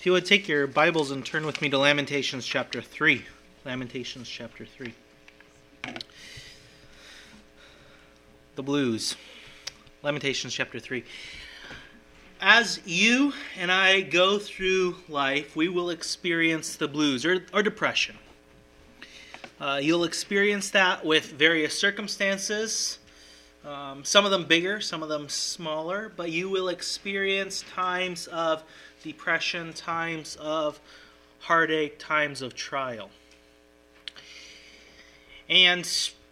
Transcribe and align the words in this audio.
If 0.00 0.06
you 0.06 0.12
would 0.12 0.24
take 0.24 0.48
your 0.48 0.66
Bibles 0.66 1.10
and 1.10 1.26
turn 1.26 1.44
with 1.44 1.60
me 1.60 1.68
to 1.68 1.76
Lamentations 1.76 2.46
chapter 2.46 2.80
3. 2.80 3.22
Lamentations 3.66 4.26
chapter 4.30 4.64
3. 4.64 4.94
The 8.54 8.62
blues. 8.62 9.16
Lamentations 10.02 10.54
chapter 10.54 10.80
3. 10.80 11.04
As 12.40 12.80
you 12.86 13.34
and 13.58 13.70
I 13.70 14.00
go 14.00 14.38
through 14.38 14.96
life, 15.06 15.54
we 15.54 15.68
will 15.68 15.90
experience 15.90 16.76
the 16.76 16.88
blues 16.88 17.26
or, 17.26 17.44
or 17.52 17.62
depression. 17.62 18.16
Uh, 19.60 19.80
you'll 19.82 20.04
experience 20.04 20.70
that 20.70 21.04
with 21.04 21.26
various 21.26 21.78
circumstances, 21.78 22.99
um, 23.64 24.04
some 24.04 24.24
of 24.24 24.30
them 24.30 24.44
bigger, 24.44 24.80
some 24.80 25.02
of 25.02 25.08
them 25.08 25.28
smaller, 25.28 26.10
but 26.16 26.30
you 26.30 26.48
will 26.48 26.68
experience 26.68 27.62
times 27.74 28.26
of 28.28 28.62
depression, 29.02 29.72
times 29.72 30.36
of 30.36 30.80
heartache, 31.40 31.98
times 31.98 32.42
of 32.42 32.54
trial. 32.54 33.10
And 35.48 35.88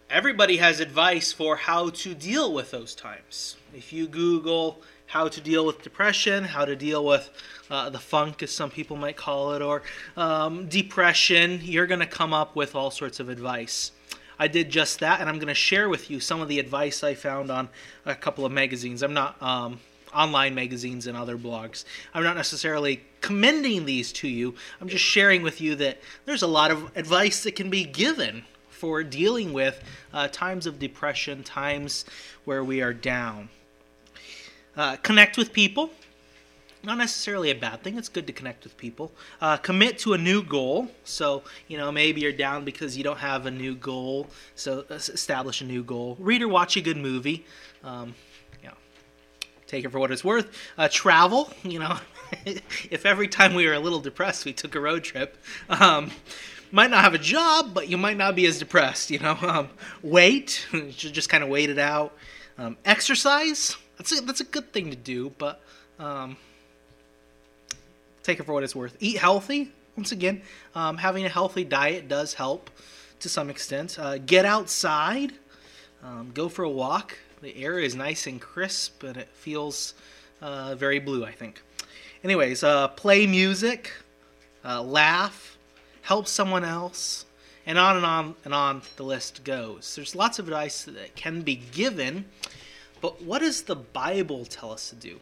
everybody 0.09 0.57
has 0.57 0.79
advice 0.79 1.31
for 1.31 1.55
how 1.55 1.89
to 1.89 2.13
deal 2.13 2.53
with 2.53 2.71
those 2.71 2.95
times. 2.95 3.57
If 3.75 3.93
you 3.93 4.07
Google 4.07 4.81
how 5.07 5.27
to 5.27 5.41
deal 5.41 5.65
with 5.65 5.81
depression, 5.81 6.43
how 6.43 6.65
to 6.65 6.75
deal 6.75 7.03
with 7.03 7.29
uh, 7.69 7.89
the 7.89 7.99
funk, 7.99 8.43
as 8.43 8.51
some 8.51 8.69
people 8.69 8.95
might 8.95 9.17
call 9.17 9.53
it, 9.53 9.61
or 9.61 9.81
um, 10.15 10.67
depression, 10.67 11.59
you're 11.63 11.87
going 11.87 11.99
to 11.99 12.05
come 12.05 12.33
up 12.33 12.55
with 12.55 12.75
all 12.75 12.91
sorts 12.91 13.19
of 13.19 13.27
advice. 13.27 13.91
I 14.39 14.47
did 14.47 14.69
just 14.69 15.01
that, 15.01 15.19
and 15.19 15.29
I'm 15.29 15.35
going 15.35 15.49
to 15.49 15.53
share 15.53 15.89
with 15.89 16.09
you 16.09 16.21
some 16.21 16.39
of 16.39 16.47
the 16.47 16.59
advice 16.59 17.03
I 17.03 17.13
found 17.13 17.51
on 17.51 17.67
a 18.05 18.15
couple 18.15 18.45
of 18.45 18.51
magazines. 18.53 19.03
I'm 19.03 19.13
not 19.13 19.41
um, 19.43 19.79
online 20.13 20.55
magazines 20.55 21.07
and 21.07 21.17
other 21.17 21.37
blogs. 21.37 21.83
I'm 22.13 22.23
not 22.23 22.37
necessarily 22.37 23.03
commending 23.21 23.85
these 23.85 24.13
to 24.13 24.27
you. 24.27 24.55
I'm 24.79 24.87
just 24.87 25.03
sharing 25.03 25.41
with 25.41 25.59
you 25.59 25.75
that 25.75 25.99
there's 26.25 26.41
a 26.41 26.47
lot 26.47 26.71
of 26.71 26.95
advice 26.95 27.43
that 27.43 27.55
can 27.55 27.69
be 27.69 27.83
given 27.83 28.45
for 28.69 29.03
dealing 29.03 29.51
with 29.51 29.83
uh, 30.13 30.29
times 30.29 30.65
of 30.65 30.79
depression, 30.79 31.43
times 31.43 32.05
where 32.45 32.63
we 32.63 32.81
are 32.81 32.93
down. 32.93 33.49
Uh, 34.77 34.95
connect 34.97 35.37
with 35.37 35.51
people. 35.51 35.89
Not 36.83 36.97
necessarily 36.97 37.51
a 37.51 37.55
bad 37.55 37.83
thing. 37.83 37.97
It's 37.97 38.09
good 38.09 38.25
to 38.27 38.33
connect 38.33 38.63
with 38.63 38.77
people. 38.77 39.11
Uh, 39.41 39.57
commit 39.57 39.99
to 39.99 40.13
a 40.13 40.17
new 40.17 40.41
goal. 40.41 40.89
So, 41.03 41.43
you 41.67 41.77
know, 41.77 41.91
maybe 41.91 42.21
you're 42.21 42.31
down 42.31 42.63
because 42.63 42.97
you 42.97 43.03
don't 43.03 43.17
have 43.17 43.45
a 43.45 43.51
new 43.51 43.75
goal. 43.75 44.27
So, 44.55 44.85
establish 44.89 45.61
a 45.61 45.65
new 45.65 45.83
goal. 45.83 46.15
Read 46.19 46.41
or 46.41 46.47
watch 46.47 46.77
a 46.77 46.81
good 46.81 46.97
movie. 46.97 47.45
Um, 47.83 48.15
you 48.61 48.69
know, 48.69 48.75
take 49.67 49.83
it 49.83 49.89
for 49.89 49.99
what 49.99 50.11
it's 50.11 50.23
worth. 50.23 50.49
Uh, 50.77 50.87
travel. 50.89 51.51
You 51.63 51.79
know, 51.79 51.97
if 52.45 53.05
every 53.05 53.27
time 53.27 53.55
we 53.55 53.67
were 53.67 53.73
a 53.73 53.79
little 53.79 53.99
depressed, 53.99 54.45
we 54.45 54.53
took 54.53 54.75
a 54.75 54.79
road 54.79 55.03
trip. 55.03 55.37
Um, 55.69 56.11
might 56.71 56.91
not 56.91 57.03
have 57.03 57.13
a 57.13 57.19
job, 57.19 57.73
but 57.73 57.89
you 57.89 57.97
might 57.97 58.17
not 58.17 58.35
be 58.35 58.45
as 58.45 58.59
depressed. 58.59 59.11
You 59.11 59.19
know, 59.19 59.37
um, 59.41 59.69
wait. 60.01 60.65
just 60.91 61.27
kind 61.29 61.43
of 61.43 61.49
wait 61.49 61.69
it 61.69 61.79
out. 61.79 62.15
Um, 62.57 62.77
exercise 62.85 63.75
that's 63.99 64.17
a, 64.17 64.21
that's 64.21 64.39
a 64.39 64.45
good 64.45 64.71
thing 64.71 64.89
to 64.91 64.95
do, 64.95 65.31
but 65.37 65.61
um, 65.99 66.37
take 68.29 68.39
it 68.39 68.45
for 68.45 68.53
what 68.53 68.63
it's 68.63 68.75
worth. 68.75 68.95
Eat 68.99 69.17
healthy. 69.17 69.71
Once 69.97 70.11
again, 70.11 70.41
um, 70.75 70.97
having 70.97 71.25
a 71.25 71.29
healthy 71.29 71.63
diet 71.63 72.07
does 72.07 72.33
help 72.33 72.69
to 73.19 73.29
some 73.29 73.49
extent. 73.49 73.97
Uh, 73.99 74.17
get 74.17 74.45
outside. 74.45 75.33
Um, 76.03 76.31
go 76.33 76.47
for 76.47 76.63
a 76.63 76.69
walk. 76.69 77.17
The 77.41 77.55
air 77.63 77.79
is 77.79 77.95
nice 77.95 78.27
and 78.27 78.39
crisp, 78.39 79.03
and 79.03 79.17
it 79.17 79.29
feels 79.29 79.93
uh, 80.41 80.75
very 80.75 80.99
blue, 80.99 81.25
I 81.25 81.31
think. 81.31 81.61
Anyways, 82.23 82.63
uh, 82.63 82.89
play 82.89 83.25
music, 83.25 83.93
uh, 84.63 84.83
laugh, 84.83 85.57
help 86.01 86.27
someone 86.27 86.63
else, 86.63 87.25
and 87.65 87.77
on 87.77 87.97
and 87.97 88.05
on 88.05 88.35
and 88.45 88.53
on 88.53 88.81
the 88.97 89.03
list 89.03 89.43
goes. 89.43 89.95
There's 89.95 90.15
lots 90.15 90.39
of 90.39 90.47
advice 90.47 90.83
that 90.83 91.15
can 91.15 91.41
be 91.41 91.55
given 91.55 92.25
but 93.01 93.21
what 93.21 93.39
does 93.39 93.63
the 93.63 93.75
Bible 93.75 94.45
tell 94.45 94.71
us 94.71 94.89
to 94.89 94.95
do? 94.95 95.19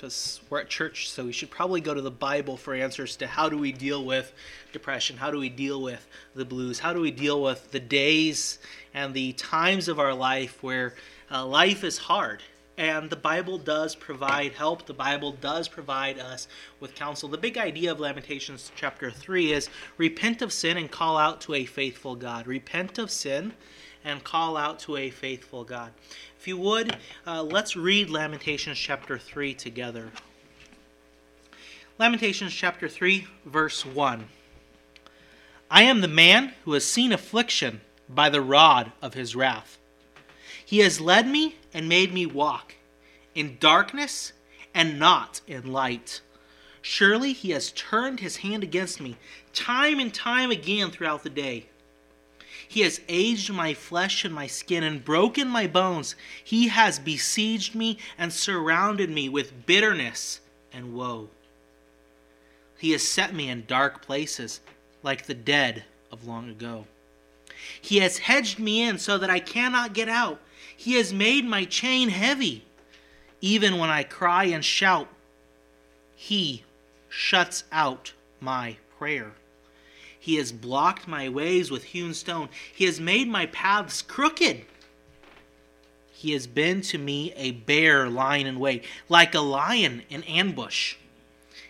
Because 0.00 0.40
we're 0.48 0.60
at 0.60 0.70
church, 0.70 1.10
so 1.10 1.26
we 1.26 1.32
should 1.32 1.50
probably 1.50 1.82
go 1.82 1.92
to 1.92 2.00
the 2.00 2.10
Bible 2.10 2.56
for 2.56 2.72
answers 2.72 3.16
to 3.16 3.26
how 3.26 3.50
do 3.50 3.58
we 3.58 3.70
deal 3.70 4.02
with 4.02 4.32
depression? 4.72 5.18
How 5.18 5.30
do 5.30 5.38
we 5.38 5.50
deal 5.50 5.82
with 5.82 6.06
the 6.34 6.46
blues? 6.46 6.78
How 6.78 6.94
do 6.94 7.02
we 7.02 7.10
deal 7.10 7.42
with 7.42 7.70
the 7.70 7.80
days 7.80 8.60
and 8.94 9.12
the 9.12 9.34
times 9.34 9.88
of 9.88 9.98
our 9.98 10.14
life 10.14 10.62
where 10.62 10.94
uh, 11.30 11.44
life 11.44 11.84
is 11.84 11.98
hard? 11.98 12.42
And 12.80 13.10
the 13.10 13.16
Bible 13.16 13.58
does 13.58 13.94
provide 13.94 14.54
help. 14.54 14.86
The 14.86 14.94
Bible 14.94 15.32
does 15.32 15.68
provide 15.68 16.18
us 16.18 16.48
with 16.80 16.94
counsel. 16.94 17.28
The 17.28 17.36
big 17.36 17.58
idea 17.58 17.92
of 17.92 18.00
Lamentations 18.00 18.72
chapter 18.74 19.10
3 19.10 19.52
is 19.52 19.68
repent 19.98 20.40
of 20.40 20.50
sin 20.50 20.78
and 20.78 20.90
call 20.90 21.18
out 21.18 21.42
to 21.42 21.52
a 21.52 21.66
faithful 21.66 22.16
God. 22.16 22.46
Repent 22.46 22.96
of 22.96 23.10
sin 23.10 23.52
and 24.02 24.24
call 24.24 24.56
out 24.56 24.78
to 24.78 24.96
a 24.96 25.10
faithful 25.10 25.62
God. 25.62 25.92
If 26.38 26.48
you 26.48 26.56
would, 26.56 26.96
uh, 27.26 27.42
let's 27.42 27.76
read 27.76 28.08
Lamentations 28.08 28.78
chapter 28.78 29.18
3 29.18 29.52
together. 29.52 30.10
Lamentations 31.98 32.54
chapter 32.54 32.88
3, 32.88 33.26
verse 33.44 33.84
1. 33.84 34.24
I 35.70 35.82
am 35.82 36.00
the 36.00 36.08
man 36.08 36.54
who 36.64 36.72
has 36.72 36.86
seen 36.86 37.12
affliction 37.12 37.82
by 38.08 38.30
the 38.30 38.40
rod 38.40 38.92
of 39.02 39.12
his 39.12 39.36
wrath. 39.36 39.76
He 40.70 40.78
has 40.78 41.00
led 41.00 41.26
me 41.26 41.56
and 41.74 41.88
made 41.88 42.14
me 42.14 42.26
walk 42.26 42.76
in 43.34 43.56
darkness 43.58 44.32
and 44.72 45.00
not 45.00 45.40
in 45.48 45.72
light. 45.72 46.20
Surely 46.80 47.32
he 47.32 47.50
has 47.50 47.72
turned 47.72 48.20
his 48.20 48.36
hand 48.36 48.62
against 48.62 49.00
me 49.00 49.16
time 49.52 49.98
and 49.98 50.14
time 50.14 50.52
again 50.52 50.92
throughout 50.92 51.24
the 51.24 51.28
day. 51.28 51.66
He 52.68 52.82
has 52.82 53.00
aged 53.08 53.52
my 53.52 53.74
flesh 53.74 54.24
and 54.24 54.32
my 54.32 54.46
skin 54.46 54.84
and 54.84 55.04
broken 55.04 55.48
my 55.48 55.66
bones. 55.66 56.14
He 56.44 56.68
has 56.68 57.00
besieged 57.00 57.74
me 57.74 57.98
and 58.16 58.32
surrounded 58.32 59.10
me 59.10 59.28
with 59.28 59.66
bitterness 59.66 60.38
and 60.72 60.94
woe. 60.94 61.30
He 62.78 62.92
has 62.92 63.02
set 63.02 63.34
me 63.34 63.48
in 63.48 63.66
dark 63.66 64.02
places 64.02 64.60
like 65.02 65.26
the 65.26 65.34
dead 65.34 65.82
of 66.12 66.28
long 66.28 66.48
ago. 66.48 66.86
He 67.80 67.96
has 67.96 68.18
hedged 68.18 68.60
me 68.60 68.82
in 68.82 69.00
so 69.00 69.18
that 69.18 69.30
I 69.30 69.40
cannot 69.40 69.94
get 69.94 70.08
out. 70.08 70.40
He 70.80 70.94
has 70.94 71.12
made 71.12 71.44
my 71.44 71.66
chain 71.66 72.08
heavy. 72.08 72.64
Even 73.42 73.76
when 73.76 73.90
I 73.90 74.02
cry 74.02 74.44
and 74.44 74.64
shout, 74.64 75.08
he 76.16 76.64
shuts 77.10 77.64
out 77.70 78.14
my 78.40 78.78
prayer. 78.96 79.32
He 80.18 80.36
has 80.36 80.52
blocked 80.52 81.06
my 81.06 81.28
ways 81.28 81.70
with 81.70 81.84
hewn 81.84 82.14
stone. 82.14 82.48
He 82.74 82.86
has 82.86 82.98
made 82.98 83.28
my 83.28 83.44
paths 83.44 84.00
crooked. 84.00 84.64
He 86.12 86.32
has 86.32 86.46
been 86.46 86.80
to 86.80 86.96
me 86.96 87.34
a 87.36 87.50
bear 87.50 88.08
lying 88.08 88.46
in 88.46 88.58
wait, 88.58 88.86
like 89.10 89.34
a 89.34 89.40
lion 89.40 90.04
in 90.08 90.22
ambush. 90.22 90.96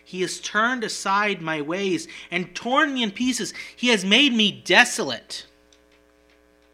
He 0.05 0.21
has 0.21 0.39
turned 0.39 0.85
aside 0.85 1.41
my 1.41 1.61
ways 1.61 2.07
and 2.31 2.55
torn 2.55 2.93
me 2.93 3.03
in 3.03 3.11
pieces. 3.11 3.53
He 3.75 3.89
has 3.89 4.05
made 4.05 4.31
me 4.31 4.53
desolate. 4.53 5.47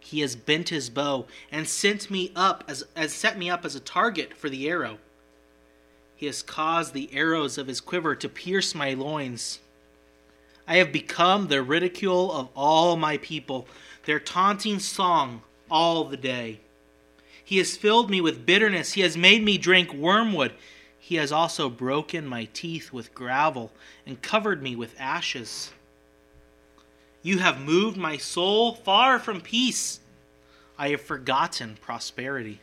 He 0.09 0.21
has 0.21 0.37
bent 0.37 0.69
his 0.69 0.89
bow 0.89 1.25
and 1.51 1.67
sent 1.67 2.09
me 2.09 2.31
up 2.33 2.63
as, 2.65 2.85
as 2.95 3.11
set 3.11 3.37
me 3.37 3.49
up 3.49 3.65
as 3.65 3.75
a 3.75 3.81
target 3.81 4.33
for 4.33 4.47
the 4.47 4.69
arrow. 4.69 4.99
He 6.15 6.27
has 6.27 6.41
caused 6.41 6.93
the 6.93 7.09
arrows 7.11 7.57
of 7.57 7.67
his 7.67 7.81
quiver 7.81 8.15
to 8.15 8.29
pierce 8.29 8.73
my 8.73 8.93
loins. 8.93 9.59
I 10.65 10.77
have 10.77 10.93
become 10.93 11.47
the 11.47 11.61
ridicule 11.61 12.31
of 12.31 12.47
all 12.55 12.95
my 12.95 13.17
people, 13.17 13.67
their 14.05 14.17
taunting 14.17 14.79
song 14.79 15.41
all 15.69 16.05
the 16.05 16.15
day. 16.15 16.61
He 17.43 17.57
has 17.57 17.75
filled 17.75 18.09
me 18.09 18.21
with 18.21 18.45
bitterness. 18.45 18.93
He 18.93 19.01
has 19.01 19.17
made 19.17 19.43
me 19.43 19.57
drink 19.57 19.93
wormwood. 19.93 20.53
He 20.97 21.15
has 21.15 21.33
also 21.33 21.69
broken 21.69 22.25
my 22.25 22.47
teeth 22.53 22.93
with 22.93 23.13
gravel 23.13 23.73
and 24.05 24.21
covered 24.21 24.63
me 24.63 24.73
with 24.73 24.95
ashes. 24.97 25.73
You 27.21 27.39
have 27.39 27.59
moved 27.59 27.97
my 27.97 28.15
soul 28.15 28.73
far 28.73 29.19
from 29.19 29.41
peace. 29.41 29.99
I 30.77 30.89
have 30.89 31.01
forgotten 31.01 31.77
prosperity. 31.81 32.59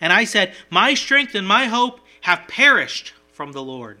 And 0.00 0.12
I 0.12 0.24
said, 0.24 0.54
My 0.70 0.94
strength 0.94 1.34
and 1.34 1.46
my 1.46 1.66
hope 1.66 2.00
have 2.22 2.48
perished 2.48 3.12
from 3.32 3.52
the 3.52 3.62
Lord. 3.62 3.98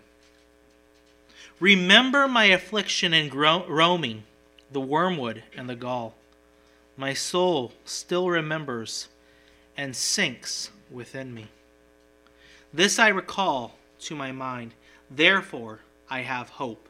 Remember 1.60 2.28
my 2.28 2.46
affliction 2.46 3.12
and 3.12 3.30
gro- 3.30 3.66
roaming, 3.66 4.22
the 4.70 4.80
wormwood 4.80 5.42
and 5.56 5.68
the 5.68 5.74
gall. 5.74 6.14
My 6.96 7.14
soul 7.14 7.72
still 7.84 8.28
remembers 8.28 9.08
and 9.76 9.94
sinks 9.94 10.70
within 10.90 11.34
me. 11.34 11.48
This 12.72 12.98
I 12.98 13.08
recall 13.08 13.74
to 14.00 14.14
my 14.14 14.30
mind, 14.30 14.74
therefore 15.10 15.80
I 16.08 16.20
have 16.20 16.48
hope. 16.50 16.88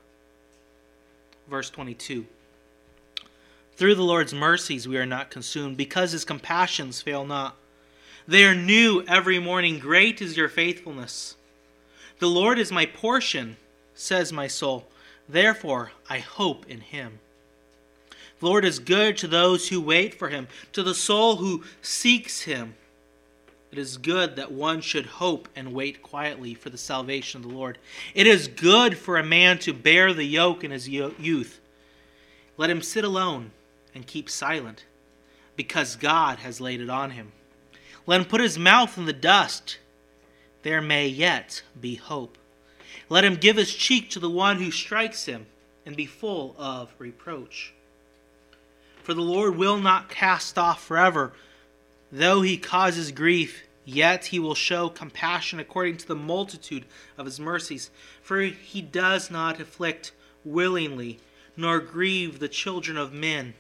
Verse 1.48 1.70
22 1.70 2.26
Through 3.78 3.94
the 3.94 4.02
Lord's 4.02 4.34
mercies 4.34 4.88
we 4.88 4.96
are 4.96 5.06
not 5.06 5.30
consumed, 5.30 5.76
because 5.76 6.10
his 6.10 6.24
compassions 6.24 7.00
fail 7.00 7.24
not. 7.24 7.54
They 8.26 8.44
are 8.44 8.54
new 8.54 9.04
every 9.06 9.38
morning. 9.38 9.78
Great 9.78 10.20
is 10.20 10.36
your 10.36 10.48
faithfulness. 10.48 11.36
The 12.18 12.26
Lord 12.26 12.58
is 12.58 12.72
my 12.72 12.86
portion 12.86 13.56
says 13.94 14.32
my 14.32 14.48
soul. 14.48 14.88
Therefore, 15.28 15.92
I 16.10 16.18
hope 16.18 16.66
in 16.68 16.80
him. 16.80 17.20
The 18.40 18.46
Lord 18.46 18.64
is 18.64 18.80
good 18.80 19.16
to 19.18 19.28
those 19.28 19.68
who 19.68 19.80
wait 19.80 20.12
for 20.12 20.28
him, 20.28 20.48
to 20.72 20.82
the 20.82 20.92
soul 20.92 21.36
who 21.36 21.62
seeks 21.80 22.42
him. 22.42 22.74
It 23.70 23.78
is 23.78 23.96
good 23.96 24.34
that 24.34 24.50
one 24.50 24.80
should 24.80 25.06
hope 25.06 25.48
and 25.54 25.72
wait 25.72 26.02
quietly 26.02 26.52
for 26.52 26.70
the 26.70 26.78
salvation 26.78 27.40
of 27.40 27.48
the 27.48 27.54
Lord. 27.54 27.78
It 28.12 28.26
is 28.26 28.48
good 28.48 28.98
for 28.98 29.18
a 29.18 29.24
man 29.24 29.60
to 29.60 29.72
bear 29.72 30.12
the 30.12 30.24
yoke 30.24 30.64
in 30.64 30.72
his 30.72 30.88
youth. 30.88 31.60
Let 32.56 32.70
him 32.70 32.82
sit 32.82 33.04
alone 33.04 33.52
and 33.98 34.06
keep 34.06 34.30
silent, 34.30 34.84
because 35.56 35.96
God 35.96 36.38
has 36.38 36.60
laid 36.60 36.80
it 36.80 36.88
on 36.88 37.10
him. 37.10 37.32
Let 38.06 38.20
him 38.20 38.26
put 38.26 38.40
his 38.40 38.58
mouth 38.58 38.96
in 38.96 39.06
the 39.06 39.12
dust. 39.12 39.78
There 40.62 40.80
may 40.80 41.08
yet 41.08 41.62
be 41.80 41.96
hope. 41.96 42.38
Let 43.08 43.24
him 43.24 43.34
give 43.34 43.56
his 43.56 43.74
cheek 43.74 44.08
to 44.10 44.20
the 44.20 44.30
one 44.30 44.58
who 44.58 44.70
strikes 44.70 45.24
him, 45.24 45.46
and 45.84 45.96
be 45.96 46.06
full 46.06 46.54
of 46.58 46.94
reproach. 46.98 47.74
For 49.02 49.14
the 49.14 49.20
Lord 49.20 49.56
will 49.56 49.78
not 49.78 50.08
cast 50.08 50.56
off 50.56 50.84
forever 50.84 51.32
Though 52.10 52.40
he 52.40 52.56
causes 52.56 53.12
grief, 53.12 53.64
yet 53.84 54.26
he 54.26 54.38
will 54.38 54.54
show 54.54 54.88
compassion 54.88 55.60
according 55.60 55.98
to 55.98 56.08
the 56.08 56.16
multitude 56.16 56.86
of 57.18 57.26
his 57.26 57.38
mercies. 57.38 57.90
For 58.22 58.40
he 58.40 58.80
does 58.80 59.30
not 59.30 59.60
afflict 59.60 60.12
willingly, 60.44 61.18
nor 61.56 61.80
grieve 61.80 62.38
the 62.38 62.48
children 62.48 62.96
of 62.96 63.12
men. 63.12 63.54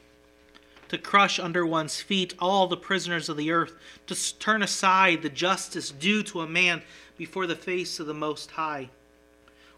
To 0.88 0.98
crush 0.98 1.38
under 1.38 1.66
one's 1.66 2.00
feet 2.00 2.34
all 2.38 2.66
the 2.66 2.76
prisoners 2.76 3.28
of 3.28 3.36
the 3.36 3.50
earth, 3.50 3.74
to 4.06 4.38
turn 4.38 4.62
aside 4.62 5.22
the 5.22 5.28
justice 5.28 5.90
due 5.90 6.22
to 6.24 6.40
a 6.40 6.48
man 6.48 6.82
before 7.18 7.46
the 7.46 7.56
face 7.56 8.00
of 8.00 8.06
the 8.06 8.14
Most 8.14 8.52
High, 8.52 8.88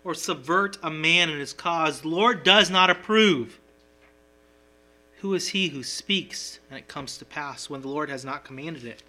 or 0.05 0.15
subvert 0.15 0.79
a 0.83 0.91
man 0.91 1.29
in 1.29 1.41
his 1.41 1.53
cause, 1.53 2.03
the 2.03 2.09
Lord 2.09 2.45
does 2.45 2.71
not 2.71 2.91
approve. 2.91 3.59
Who 5.19 5.35
is 5.35 5.49
he 5.49 5.69
who 5.69 5.83
speaks 5.83 6.61
and 6.71 6.79
it 6.79 6.89
comes 6.89 7.19
to 7.19 7.25
pass 7.25 7.69
when 7.69 7.83
the 7.83 7.89
Lord 7.89 8.09
has 8.09 8.25
not 8.25 8.45
commanded 8.45 8.85
it? 8.85 9.03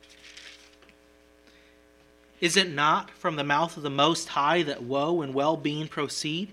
Is 2.41 2.57
it 2.57 2.73
not 2.73 3.11
from 3.11 3.35
the 3.35 3.43
mouth 3.43 3.77
of 3.77 3.83
the 3.83 3.91
Most 3.91 4.29
High 4.29 4.63
that 4.63 4.81
woe 4.81 5.21
and 5.21 5.33
well 5.33 5.55
being 5.55 5.87
proceed? 5.87 6.51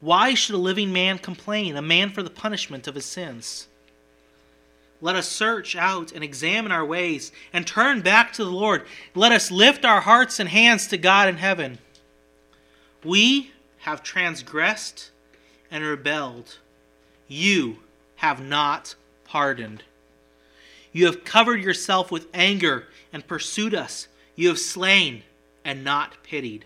Why 0.00 0.34
should 0.34 0.54
a 0.54 0.58
living 0.58 0.92
man 0.92 1.18
complain, 1.18 1.76
a 1.76 1.82
man 1.82 2.10
for 2.10 2.22
the 2.22 2.30
punishment 2.30 2.86
of 2.86 2.94
his 2.94 3.04
sins? 3.04 3.66
Let 5.00 5.16
us 5.16 5.28
search 5.28 5.76
out 5.76 6.12
and 6.12 6.24
examine 6.24 6.72
our 6.72 6.84
ways 6.84 7.30
and 7.52 7.66
turn 7.66 8.00
back 8.00 8.32
to 8.32 8.44
the 8.44 8.50
Lord. 8.50 8.84
Let 9.14 9.32
us 9.32 9.50
lift 9.50 9.84
our 9.84 10.00
hearts 10.00 10.40
and 10.40 10.48
hands 10.48 10.88
to 10.88 10.98
God 10.98 11.28
in 11.28 11.36
heaven. 11.36 11.78
We 13.04 13.52
have 13.78 14.02
transgressed 14.02 15.10
and 15.70 15.84
rebelled. 15.84 16.58
You 17.28 17.78
have 18.16 18.42
not 18.44 18.96
pardoned. 19.24 19.84
You 20.92 21.06
have 21.06 21.22
covered 21.22 21.62
yourself 21.62 22.10
with 22.10 22.26
anger 22.34 22.88
and 23.12 23.26
pursued 23.26 23.74
us. 23.74 24.08
You 24.34 24.48
have 24.48 24.58
slain 24.58 25.22
and 25.64 25.84
not 25.84 26.22
pitied. 26.24 26.64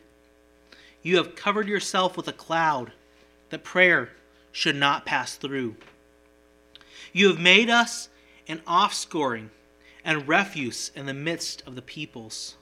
You 1.03 1.17
have 1.17 1.35
covered 1.35 1.69
yourself 1.69 2.17
with 2.17 2.29
a 2.29 2.33
cloud 2.33 2.93
that 3.51 3.65
prayer 3.65 4.11
should 4.53 4.77
not 4.77 5.05
pass 5.05 5.35
through. 5.35 5.77
You 7.13 7.29
have 7.29 7.41
made 7.41 7.69
us 7.69 8.09
an 8.49 8.61
offscouring 8.67 9.51
and 10.05 10.29
refuse 10.29 10.91
in 10.95 11.07
the 11.07 11.15
midst 11.15 11.63
of 11.67 11.75
the 11.75 11.83
peoples. 11.83 12.57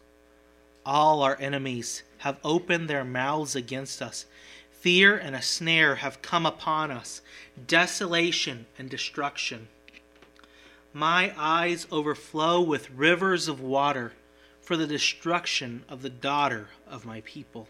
All 0.85 1.23
our 1.23 1.37
enemies 1.41 2.03
have 2.19 2.39
opened 2.45 2.89
their 2.89 3.05
mouths 3.05 3.55
against 3.57 4.03
us. 4.03 4.27
Fear 4.71 5.17
and 5.17 5.37
a 5.37 5.43
snare 5.43 5.97
have 5.97 6.23
come 6.23 6.47
upon 6.47 6.91
us, 6.91 7.21
desolation 7.67 8.67
and 8.79 8.89
destruction. 8.89 9.69
My 10.93 11.33
eyes 11.37 11.87
overflow 11.93 12.61
with 12.61 12.91
rivers 12.91 13.47
of 13.47 13.61
water 13.61 14.13
for 14.61 14.77
the 14.77 14.87
destruction 14.87 15.85
of 15.89 16.03
the 16.03 16.11
daughter 16.11 16.69
of 16.89 17.07
my 17.07 17.21
people. 17.23 17.69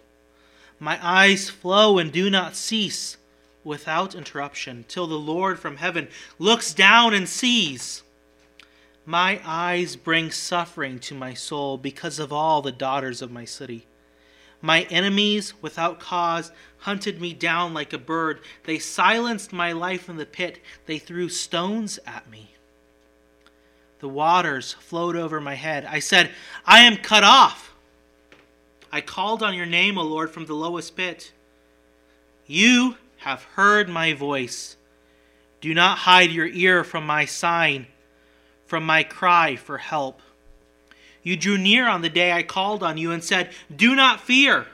My 0.79 0.97
eyes 1.01 1.49
flow 1.49 1.97
and 1.97 2.11
do 2.11 2.29
not 2.29 2.55
cease 2.55 3.17
without 3.63 4.15
interruption 4.15 4.85
till 4.87 5.07
the 5.07 5.15
Lord 5.15 5.59
from 5.59 5.77
heaven 5.77 6.07
looks 6.39 6.73
down 6.73 7.13
and 7.13 7.27
sees. 7.27 8.03
My 9.05 9.41
eyes 9.45 9.95
bring 9.95 10.31
suffering 10.31 10.99
to 10.99 11.15
my 11.15 11.33
soul 11.33 11.77
because 11.77 12.19
of 12.19 12.31
all 12.31 12.61
the 12.61 12.71
daughters 12.71 13.21
of 13.21 13.31
my 13.31 13.45
city. 13.45 13.85
My 14.61 14.83
enemies, 14.83 15.53
without 15.61 15.99
cause, 15.99 16.51
hunted 16.79 17.19
me 17.19 17.33
down 17.33 17.73
like 17.73 17.93
a 17.93 17.97
bird. 17.97 18.41
They 18.63 18.77
silenced 18.77 19.51
my 19.51 19.71
life 19.71 20.07
in 20.07 20.17
the 20.17 20.25
pit. 20.25 20.59
They 20.85 20.99
threw 20.99 21.29
stones 21.29 21.99
at 22.05 22.29
me. 22.29 22.55
The 23.99 24.09
waters 24.09 24.73
flowed 24.73 25.15
over 25.15 25.41
my 25.41 25.55
head. 25.55 25.85
I 25.85 25.99
said, 25.99 26.31
I 26.65 26.79
am 26.81 26.97
cut 26.97 27.23
off. 27.23 27.73
I 28.91 29.01
called 29.01 29.41
on 29.41 29.55
your 29.55 29.65
name, 29.65 29.97
O 29.97 30.03
Lord, 30.03 30.31
from 30.31 30.45
the 30.45 30.53
lowest 30.53 30.95
pit. 30.95 31.31
You 32.45 32.97
have 33.21 33.43
heard 33.55 33.87
my 33.87 34.13
voice. 34.13 34.75
Do 35.61 35.75
not 35.75 35.99
hide 35.99 36.31
your 36.31 36.47
ear 36.47 36.83
from 36.83 37.05
my 37.05 37.25
sign, 37.25 37.85
from 38.65 38.83
my 38.83 39.03
cry 39.03 39.55
for 39.55 39.77
help. 39.77 40.21
You 41.21 41.37
drew 41.37 41.59
near 41.59 41.87
on 41.87 42.01
the 42.01 42.09
day 42.09 42.31
I 42.31 42.41
called 42.41 42.81
on 42.81 42.97
you 42.97 43.11
and 43.11 43.23
said, 43.23 43.51
Do 43.73 43.93
not 43.93 44.21
fear. 44.21 44.65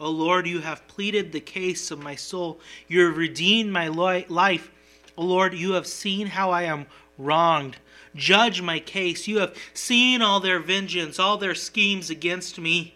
O 0.00 0.10
Lord, 0.10 0.48
you 0.48 0.60
have 0.62 0.88
pleaded 0.88 1.30
the 1.30 1.40
case 1.40 1.92
of 1.92 2.02
my 2.02 2.16
soul. 2.16 2.58
You 2.88 3.06
have 3.06 3.16
redeemed 3.16 3.72
my 3.72 3.86
life. 3.86 4.70
O 5.16 5.24
Lord, 5.24 5.54
you 5.54 5.72
have 5.72 5.86
seen 5.86 6.26
how 6.26 6.50
I 6.50 6.62
am 6.62 6.86
wronged. 7.16 7.76
Judge 8.16 8.60
my 8.62 8.80
case. 8.80 9.28
You 9.28 9.38
have 9.38 9.54
seen 9.74 10.22
all 10.22 10.40
their 10.40 10.58
vengeance, 10.58 11.20
all 11.20 11.36
their 11.36 11.54
schemes 11.54 12.10
against 12.10 12.58
me. 12.58 12.94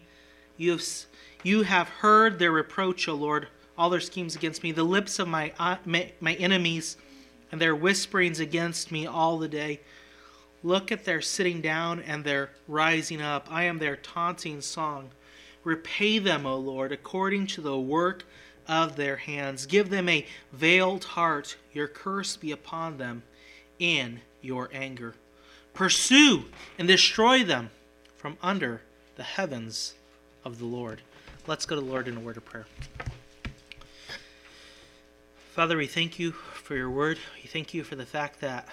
You 0.57 0.73
have, 0.73 0.85
you 1.45 1.63
have 1.63 1.89
heard 1.89 2.41
their 2.41 2.51
reproach, 2.51 3.07
O 3.07 3.15
Lord, 3.15 3.47
all 3.83 3.91
their 3.91 3.99
schemes 3.99 4.37
against 4.37 4.63
me, 4.63 4.71
the 4.71 4.85
lips 4.85 5.19
of 5.19 5.27
my, 5.27 5.53
uh, 5.59 5.75
my, 5.85 6.09
my 6.21 6.35
enemies, 6.35 6.97
and 7.51 7.61
their 7.61 7.75
whisperings 7.75 8.39
against 8.39 8.93
me 8.93 9.09
all 9.09 9.39
the 9.39 9.49
day. 9.49 9.81
Look 10.63 10.93
at 10.93 11.05
their 11.05 11.21
sitting 11.21 11.61
down 11.61 11.99
and 11.99 12.23
their 12.23 12.51
rising 12.69 13.21
up. 13.21 13.49
I 13.51 13.65
am 13.65 13.81
their 13.81 13.97
taunting 13.97 14.61
song. 14.61 15.11
Repay 15.65 16.21
them, 16.21 16.47
O 16.47 16.57
Lord, 16.59 16.93
according 16.93 17.49
to 17.49 17.61
the 17.61 17.77
work 17.77 18.25
of 18.69 18.95
their 18.95 19.17
hands. 19.17 19.67
Give 19.67 19.91
them 19.91 20.09
a 20.09 20.27
veiled 20.53 21.03
heart. 21.03 21.57
Your 21.73 21.89
curse 21.89 22.37
be 22.37 22.53
upon 22.53 22.99
them 22.99 23.25
in 23.81 24.21
your 24.43 24.71
anger. 24.73 25.17
Pursue 25.75 26.45
and 26.79 26.87
destroy 26.87 27.43
them 27.43 27.71
from 28.17 28.37
under 28.45 28.81
the 29.17 29.25
heavens 29.25 29.95
of 30.45 30.61
the 30.61 30.67
Lord. 30.67 31.03
Let's 31.49 31.67
go 31.67 31.75
to 31.75 31.81
the 31.81 31.87
Lord 31.89 32.07
in 32.07 32.17
a 32.17 32.21
word 32.21 32.37
of 32.37 32.45
prayer. 32.45 32.67
Father, 35.53 35.77
we 35.77 35.87
thank 35.87 36.19
you 36.19 36.33
for 36.33 36.75
your 36.75 36.89
word. 36.89 37.19
We 37.35 37.47
thank 37.47 37.75
you 37.75 37.85
for 37.85 37.95
the 37.95 38.07
fact 38.07 38.41
that 38.41 38.67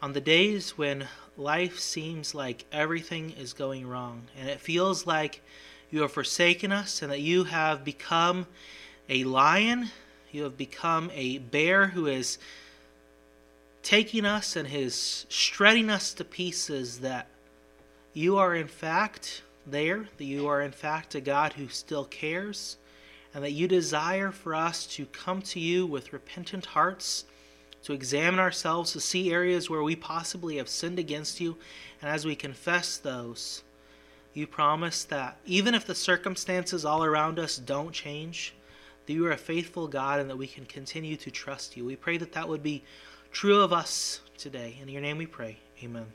on 0.00 0.12
the 0.12 0.20
days 0.20 0.78
when 0.78 1.08
life 1.36 1.80
seems 1.80 2.32
like 2.32 2.64
everything 2.70 3.32
is 3.32 3.52
going 3.52 3.88
wrong 3.88 4.28
and 4.38 4.48
it 4.48 4.60
feels 4.60 5.04
like 5.04 5.42
you 5.90 6.02
have 6.02 6.12
forsaken 6.12 6.70
us 6.70 7.02
and 7.02 7.10
that 7.10 7.22
you 7.22 7.42
have 7.42 7.84
become 7.84 8.46
a 9.08 9.24
lion, 9.24 9.90
you 10.30 10.44
have 10.44 10.56
become 10.56 11.10
a 11.12 11.38
bear 11.38 11.88
who 11.88 12.06
is 12.06 12.38
taking 13.82 14.24
us 14.24 14.54
and 14.54 14.72
is 14.72 15.26
shredding 15.28 15.90
us 15.90 16.14
to 16.14 16.24
pieces, 16.24 17.00
that 17.00 17.26
you 18.12 18.38
are 18.38 18.54
in 18.54 18.68
fact 18.68 19.42
there, 19.66 20.06
that 20.18 20.24
you 20.24 20.46
are 20.46 20.62
in 20.62 20.70
fact 20.70 21.16
a 21.16 21.20
God 21.20 21.54
who 21.54 21.66
still 21.66 22.04
cares, 22.04 22.76
and 23.36 23.44
that 23.44 23.52
you 23.52 23.68
desire 23.68 24.30
for 24.30 24.54
us 24.54 24.86
to 24.86 25.04
come 25.04 25.42
to 25.42 25.60
you 25.60 25.84
with 25.84 26.14
repentant 26.14 26.64
hearts 26.64 27.26
to 27.82 27.92
examine 27.92 28.40
ourselves, 28.40 28.92
to 28.92 28.98
see 28.98 29.30
areas 29.30 29.68
where 29.68 29.82
we 29.82 29.94
possibly 29.94 30.56
have 30.56 30.70
sinned 30.70 30.98
against 30.98 31.38
you. 31.38 31.54
And 32.00 32.10
as 32.10 32.24
we 32.24 32.34
confess 32.34 32.96
those, 32.96 33.62
you 34.32 34.46
promise 34.46 35.04
that 35.04 35.36
even 35.44 35.74
if 35.74 35.84
the 35.84 35.94
circumstances 35.94 36.86
all 36.86 37.04
around 37.04 37.38
us 37.38 37.58
don't 37.58 37.92
change, 37.92 38.54
that 39.04 39.12
you 39.12 39.26
are 39.26 39.32
a 39.32 39.36
faithful 39.36 39.86
God 39.86 40.18
and 40.18 40.30
that 40.30 40.38
we 40.38 40.46
can 40.46 40.64
continue 40.64 41.16
to 41.18 41.30
trust 41.30 41.76
you. 41.76 41.84
We 41.84 41.94
pray 41.94 42.16
that 42.16 42.32
that 42.32 42.48
would 42.48 42.62
be 42.62 42.84
true 43.32 43.60
of 43.60 43.70
us 43.70 44.22
today. 44.38 44.78
In 44.80 44.88
your 44.88 45.02
name 45.02 45.18
we 45.18 45.26
pray. 45.26 45.58
Amen. 45.84 46.06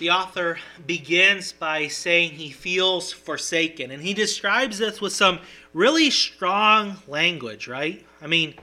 The 0.00 0.08
author 0.08 0.58
begins 0.86 1.52
by 1.52 1.88
saying 1.88 2.30
he 2.30 2.50
feels 2.50 3.12
forsaken, 3.12 3.90
and 3.90 4.02
he 4.02 4.14
describes 4.14 4.78
this 4.78 4.98
with 4.98 5.12
some 5.12 5.40
really 5.74 6.08
strong 6.08 6.96
language, 7.06 7.68
right? 7.68 8.02
I 8.22 8.26
mean, 8.26 8.54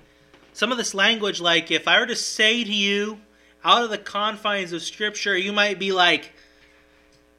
some 0.53 0.72
of 0.72 0.79
this 0.79 0.96
language, 0.96 1.39
like 1.39 1.70
if 1.70 1.88
I 1.88 2.00
were 2.00 2.08
to 2.08 2.15
say 2.15 2.63
to 2.63 2.74
you 2.74 3.20
out 3.63 3.84
of 3.84 3.91
the 3.91 4.00
confines 4.00 4.74
of 4.74 4.82
Scripture, 4.82 5.38
you 5.38 5.53
might 5.53 5.77
be 5.77 5.91
like, 5.91 6.32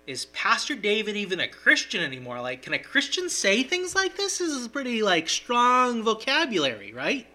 is 0.07 0.26
Pastor 0.26 0.76
David 0.76 1.17
even 1.17 1.40
a 1.40 1.49
Christian 1.49 2.02
anymore? 2.02 2.40
Like, 2.40 2.62
can 2.62 2.75
a 2.75 2.78
Christian 2.78 3.28
say 3.28 3.64
things 3.64 3.97
like 3.97 4.17
this? 4.17 4.38
This 4.38 4.52
is 4.52 4.69
pretty 4.69 5.02
like 5.02 5.28
strong 5.28 6.05
vocabulary, 6.05 6.93
right? 6.93 7.26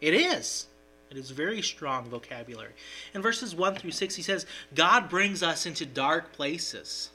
It 0.00 0.14
is. 0.14 0.67
It 1.10 1.16
is 1.16 1.30
very 1.30 1.62
strong 1.62 2.04
vocabulary. 2.04 2.72
In 3.14 3.22
verses 3.22 3.54
1 3.54 3.76
through 3.76 3.92
6, 3.92 4.14
he 4.14 4.22
says, 4.22 4.46
God 4.74 5.08
brings 5.08 5.42
us 5.42 5.64
into 5.64 5.86
dark 5.86 6.32
places. 6.32 7.10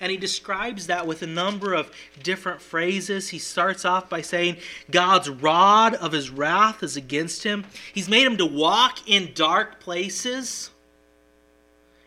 And 0.00 0.10
he 0.10 0.16
describes 0.16 0.86
that 0.86 1.06
with 1.06 1.22
a 1.22 1.26
number 1.26 1.74
of 1.74 1.92
different 2.22 2.60
phrases. 2.60 3.28
He 3.28 3.38
starts 3.38 3.84
off 3.84 4.08
by 4.08 4.22
saying, 4.22 4.56
God's 4.90 5.28
rod 5.28 5.94
of 5.94 6.12
his 6.12 6.30
wrath 6.30 6.82
is 6.82 6.96
against 6.96 7.42
him. 7.42 7.64
He's 7.92 8.08
made 8.08 8.26
him 8.26 8.36
to 8.38 8.46
walk 8.46 9.08
in 9.08 9.32
dark 9.34 9.80
places. 9.80 10.70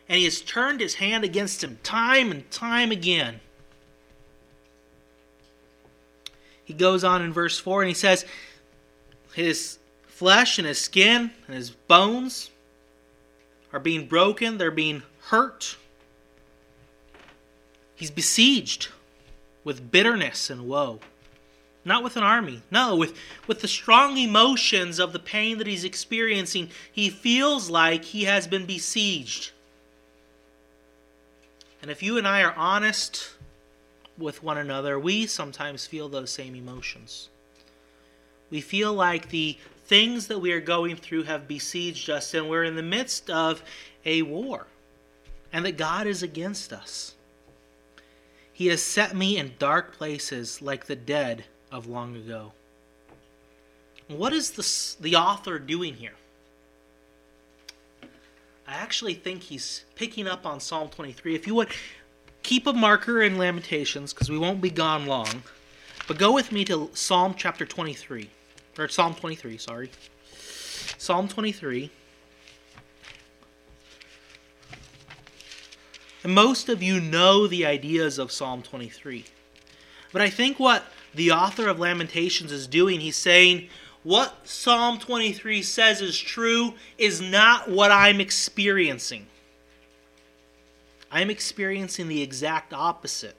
And 0.09 0.17
he 0.17 0.25
has 0.25 0.41
turned 0.41 0.79
his 0.79 0.95
hand 0.95 1.23
against 1.23 1.63
him 1.63 1.79
time 1.83 2.31
and 2.31 2.49
time 2.49 2.91
again. 2.91 3.39
He 6.63 6.73
goes 6.73 7.03
on 7.03 7.21
in 7.21 7.31
verse 7.31 7.57
4 7.57 7.83
and 7.83 7.89
he 7.89 7.95
says, 7.95 8.25
His 9.33 9.79
flesh 10.17 10.57
and 10.57 10.67
his 10.67 10.79
skin 10.79 11.29
and 11.45 11.55
his 11.55 11.69
bones 11.69 12.49
are 13.71 13.79
being 13.79 14.07
broken, 14.07 14.57
they're 14.57 14.71
being 14.71 15.03
hurt. 15.25 15.77
He's 17.93 18.09
besieged 18.09 18.87
with 19.63 19.91
bitterness 19.91 20.49
and 20.49 20.67
woe. 20.67 21.01
Not 21.85 22.03
with 22.03 22.17
an 22.17 22.23
army. 22.23 22.63
No, 22.71 22.95
with, 22.95 23.15
with 23.45 23.61
the 23.61 23.67
strong 23.67 24.17
emotions 24.17 24.97
of 24.97 25.13
the 25.13 25.19
pain 25.19 25.59
that 25.59 25.67
he's 25.67 25.83
experiencing, 25.83 26.71
he 26.91 27.11
feels 27.11 27.69
like 27.69 28.03
he 28.03 28.23
has 28.23 28.47
been 28.47 28.65
besieged. 28.65 29.51
And 31.79 31.91
if 31.91 32.01
you 32.01 32.17
and 32.17 32.27
I 32.27 32.41
are 32.41 32.55
honest 32.57 33.35
with 34.17 34.41
one 34.41 34.57
another, 34.57 34.97
we 34.97 35.27
sometimes 35.27 35.85
feel 35.85 36.09
those 36.09 36.31
same 36.31 36.55
emotions. 36.55 37.29
We 38.49 38.61
feel 38.61 38.93
like 38.93 39.29
the 39.29 39.57
things 39.87 40.27
that 40.27 40.39
we 40.39 40.51
are 40.51 40.59
going 40.59 40.95
through 40.97 41.23
have 41.23 41.47
besieged 41.47 42.09
us, 42.09 42.33
and 42.33 42.49
we're 42.49 42.65
in 42.65 42.75
the 42.75 42.83
midst 42.83 43.29
of 43.29 43.63
a 44.05 44.21
war, 44.21 44.67
and 45.53 45.65
that 45.65 45.77
God 45.77 46.07
is 46.07 46.21
against 46.21 46.73
us. 46.73 47.15
He 48.51 48.67
has 48.67 48.81
set 48.81 49.15
me 49.15 49.37
in 49.37 49.53
dark 49.59 49.95
places 49.95 50.61
like 50.61 50.85
the 50.85 50.95
dead 50.95 51.45
of 51.71 51.87
long 51.87 52.15
ago. 52.15 52.53
What 54.07 54.33
is 54.33 54.51
the, 54.51 55.01
the 55.01 55.15
author 55.15 55.59
doing 55.59 55.93
here? 55.93 56.15
I 58.67 58.73
actually 58.73 59.13
think 59.13 59.43
he's 59.43 59.85
picking 59.95 60.27
up 60.27 60.45
on 60.45 60.59
Psalm 60.59 60.89
23. 60.89 61.35
If 61.35 61.47
you 61.47 61.55
would 61.55 61.69
keep 62.43 62.67
a 62.67 62.73
marker 62.73 63.21
in 63.21 63.37
Lamentations, 63.37 64.13
because 64.13 64.29
we 64.29 64.37
won't 64.37 64.59
be 64.59 64.69
gone 64.69 65.05
long, 65.05 65.43
but 66.07 66.17
go 66.17 66.33
with 66.33 66.51
me 66.51 66.65
to 66.65 66.89
Psalm 66.93 67.35
chapter 67.37 67.65
23 67.65 68.29
or 68.77 68.87
Psalm 68.87 69.15
23, 69.15 69.57
sorry. 69.57 69.91
Psalm 70.97 71.27
23. 71.27 71.89
And 76.23 76.33
most 76.33 76.69
of 76.69 76.83
you 76.83 76.99
know 76.99 77.47
the 77.47 77.65
ideas 77.65 78.19
of 78.19 78.31
Psalm 78.31 78.61
23. 78.61 79.25
But 80.11 80.21
I 80.21 80.29
think 80.29 80.59
what 80.59 80.83
the 81.13 81.31
author 81.31 81.67
of 81.67 81.79
Lamentations 81.79 82.51
is 82.51 82.67
doing, 82.67 82.99
he's 82.99 83.15
saying, 83.15 83.69
what 84.03 84.47
Psalm 84.47 84.99
23 84.99 85.61
says 85.61 86.01
is 86.01 86.17
true 86.17 86.73
is 86.97 87.21
not 87.21 87.69
what 87.69 87.91
I'm 87.91 88.21
experiencing. 88.21 89.27
I'm 91.11 91.29
experiencing 91.29 92.07
the 92.07 92.21
exact 92.21 92.73
opposite. 92.73 93.35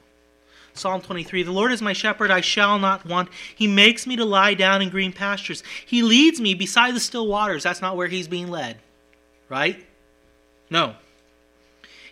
Psalm 0.78 1.00
23 1.00 1.42
The 1.42 1.52
Lord 1.52 1.73
is 1.73 1.82
my 1.82 1.92
shepherd, 1.92 2.30
I 2.30 2.40
shall 2.40 2.78
not 2.78 3.04
want. 3.04 3.28
He 3.54 3.66
makes 3.66 4.06
me 4.06 4.16
to 4.16 4.25
lie 4.25 4.54
down 4.54 4.82
in 4.82 4.88
green 4.88 5.12
pastures. 5.12 5.62
He 5.85 6.02
leads 6.02 6.40
me 6.40 6.54
beside 6.54 6.94
the 6.94 7.00
still 7.00 7.26
waters. 7.26 7.62
That's 7.62 7.82
not 7.82 7.97
where 7.97 8.08
he's 8.08 8.28
being 8.28 8.49
led, 8.49 8.78
right? 9.49 9.85
No. 10.70 10.94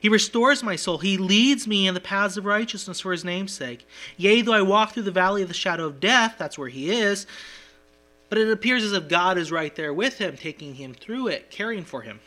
He 0.01 0.09
restores 0.09 0.63
my 0.63 0.77
soul. 0.77 0.99
He 0.99 1.17
leads 1.17 1.67
me 1.67 1.89
in 1.89 1.95
the 1.95 2.01
paths 2.01 2.37
of 2.37 2.45
righteousness 2.45 3.01
for 3.01 3.13
his 3.13 3.25
name's 3.25 3.53
sake. 3.53 3.87
Yea, 4.17 4.43
though 4.43 4.53
I 4.53 4.63
walk 4.63 4.93
through 4.93 5.05
the 5.05 5.11
valley 5.11 5.43
of 5.43 5.49
the 5.49 5.55
shadow 5.55 5.87
of 5.87 6.01
death, 6.01 6.37
that's 6.39 6.59
where 6.59 6.69
he 6.69 6.91
is, 6.91 7.27
but 8.29 8.39
it 8.39 8.51
appears 8.51 8.85
as 8.85 8.93
if 8.93 9.09
God 9.09 9.39
is 9.39 9.51
right 9.51 9.75
there 9.75 9.95
with 9.95 10.19
him, 10.19 10.37
taking 10.37 10.75
him 10.75 10.95
through 10.95 11.29
it, 11.29 11.51
caring 11.51 11.85
for 11.85 12.03
him. 12.03 12.21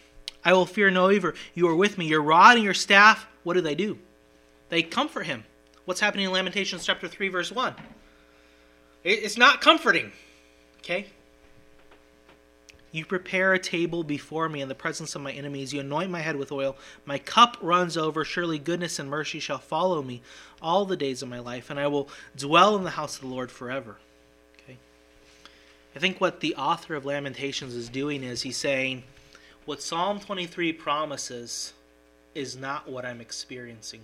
I 0.43 0.53
will 0.53 0.65
fear 0.65 0.89
no 0.89 1.11
evil. 1.11 1.33
You 1.53 1.67
are 1.67 1.75
with 1.75 1.97
me. 1.97 2.07
Your 2.07 2.21
rod 2.21 2.55
and 2.55 2.63
your 2.63 2.73
staff, 2.73 3.27
what 3.43 3.55
do 3.55 3.61
they 3.61 3.75
do? 3.75 3.99
They 4.69 4.83
comfort 4.83 5.25
him. 5.25 5.43
What's 5.89 6.01
happening 6.01 6.27
in 6.27 6.31
Lamentations 6.31 6.85
chapter 6.85 7.07
3, 7.07 7.29
verse 7.29 7.51
1? 7.51 7.73
It's 9.03 9.39
not 9.39 9.59
comforting. 9.59 10.11
Okay? 10.81 11.07
You 12.91 13.05
prepare 13.05 13.53
a 13.53 13.59
table 13.59 14.03
before 14.03 14.47
me 14.49 14.61
in 14.61 14.69
the 14.69 14.75
presence 14.75 15.15
of 15.15 15.23
my 15.23 15.31
enemies. 15.31 15.73
You 15.73 15.79
anoint 15.79 16.11
my 16.11 16.19
head 16.19 16.35
with 16.35 16.51
oil. 16.51 16.77
My 17.05 17.17
cup 17.17 17.57
runs 17.59 17.97
over. 17.97 18.23
Surely 18.23 18.59
goodness 18.59 18.99
and 18.99 19.09
mercy 19.09 19.39
shall 19.39 19.57
follow 19.57 20.03
me 20.03 20.21
all 20.61 20.85
the 20.85 20.95
days 20.95 21.23
of 21.23 21.29
my 21.29 21.39
life, 21.39 21.71
and 21.71 21.79
I 21.79 21.87
will 21.87 22.07
dwell 22.37 22.75
in 22.75 22.83
the 22.83 22.91
house 22.91 23.15
of 23.15 23.21
the 23.21 23.27
Lord 23.33 23.49
forever. 23.49 23.97
Okay? 24.61 24.77
I 25.95 25.97
think 25.99 26.21
what 26.21 26.39
the 26.39 26.53
author 26.53 26.93
of 26.93 27.03
Lamentations 27.03 27.73
is 27.73 27.89
doing 27.89 28.21
is 28.21 28.43
he's 28.43 28.57
saying, 28.57 29.05
what 29.65 29.81
Psalm 29.81 30.19
23 30.19 30.71
promises 30.71 31.73
is 32.35 32.55
not 32.55 32.87
what 32.87 33.05
I'm 33.05 33.19
experiencing. 33.21 34.01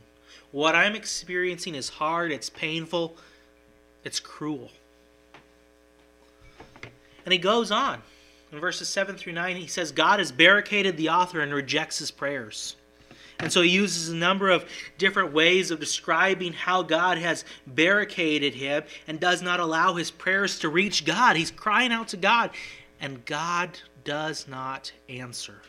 What 0.56 0.74
I'm 0.74 0.96
experiencing 0.96 1.76
is 1.76 1.90
hard, 1.90 2.32
it's 2.32 2.50
painful, 2.50 3.18
it's 4.06 4.22
cruel. 4.22 4.72
And 7.26 7.34
he 7.34 7.38
goes 7.38 7.72
on. 7.72 8.02
In 8.54 8.62
verses 8.62 8.88
7 8.88 9.18
through 9.18 9.34
9, 9.34 9.58
he 9.58 9.68
says, 9.68 9.92
God 9.92 10.20
has 10.20 10.32
barricaded 10.32 10.96
the 10.96 11.10
author 11.10 11.42
and 11.42 11.54
rejects 11.54 12.00
his 12.00 12.10
prayers. 12.10 12.78
And 13.40 13.52
so 13.52 13.64
he 13.64 13.70
uses 13.70 14.08
a 14.08 14.16
number 14.16 14.50
of 14.50 14.64
different 14.98 15.34
ways 15.34 15.72
of 15.72 15.82
describing 15.82 16.54
how 16.54 16.84
God 16.84 17.18
has 17.18 17.44
barricaded 17.68 18.54
him 18.54 18.84
and 19.10 19.20
does 19.20 19.42
not 19.42 19.60
allow 19.60 19.96
his 19.96 20.10
prayers 20.10 20.60
to 20.60 20.70
reach 20.70 21.04
God. 21.04 21.36
He's 21.36 21.52
crying 21.52 21.92
out 21.92 22.08
to 22.08 22.18
God, 22.18 22.52
and 23.02 23.26
God 23.26 23.78
does 24.06 24.48
not 24.48 24.94
answer. 25.10 25.60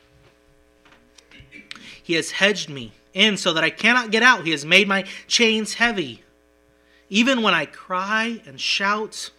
He 2.05 2.15
has 2.15 2.31
hedged 2.31 2.69
me 2.69 2.93
in 3.17 3.37
so 3.37 3.53
that 3.55 3.65
I 3.65 3.71
cannot 3.71 4.11
get 4.13 4.23
out. 4.23 4.45
He 4.45 4.53
has 4.53 4.65
made 4.65 4.87
my 4.87 5.05
chains 5.27 5.75
heavy. 5.75 6.23
Even 7.09 7.43
when 7.43 7.55
I 7.55 7.67
cry 7.67 8.41
and 8.47 8.61
shout, 8.61 9.31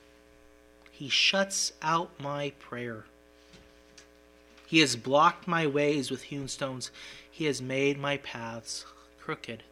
he 0.91 1.10
shuts 1.10 1.74
out 1.81 2.10
my 2.19 2.51
prayer. 2.60 3.05
He 4.65 4.79
has 4.79 4.96
blocked 4.96 5.48
my 5.48 5.67
ways 5.67 6.10
with 6.10 6.24
hewn 6.24 6.48
stones. 6.48 6.91
He 7.29 7.46
has 7.46 7.62
made 7.62 8.00
my 8.00 8.17
paths 8.17 8.86
crooked. 9.19 9.63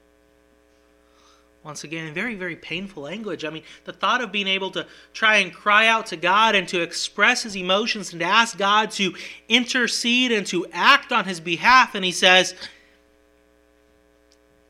Once 1.64 1.84
again, 1.84 2.14
very, 2.14 2.36
very 2.36 2.56
painful 2.56 3.02
language. 3.02 3.44
I 3.44 3.50
mean, 3.50 3.64
the 3.86 3.92
thought 3.92 4.22
of 4.22 4.32
being 4.32 4.48
able 4.48 4.70
to 4.72 4.86
try 5.14 5.38
and 5.38 5.52
cry 5.52 5.88
out 5.88 6.06
to 6.08 6.16
God 6.16 6.54
and 6.54 6.68
to 6.68 6.80
express 6.80 7.42
his 7.42 7.58
emotions 7.58 8.12
and 8.12 8.20
to 8.20 8.26
ask 8.26 8.56
God 8.56 8.92
to 8.92 9.16
intercede 9.50 10.32
and 10.32 10.46
to 10.48 10.68
act 10.72 11.12
on 11.12 11.26
his 11.26 11.40
behalf. 11.40 11.96
And 11.96 12.06
he 12.06 12.12
says, 12.12 12.54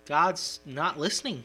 God's 0.05 0.59
not 0.65 1.00
listening. 1.00 1.43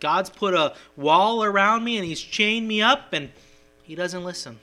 God's 0.00 0.30
put 0.30 0.54
a 0.54 0.74
wall 0.96 1.44
around 1.44 1.84
me 1.84 1.96
and 1.96 2.04
he's 2.04 2.20
chained 2.20 2.66
me 2.66 2.82
up 2.82 3.12
and 3.12 3.30
he 3.84 3.94
doesn't 3.94 4.24
listen. 4.24 4.58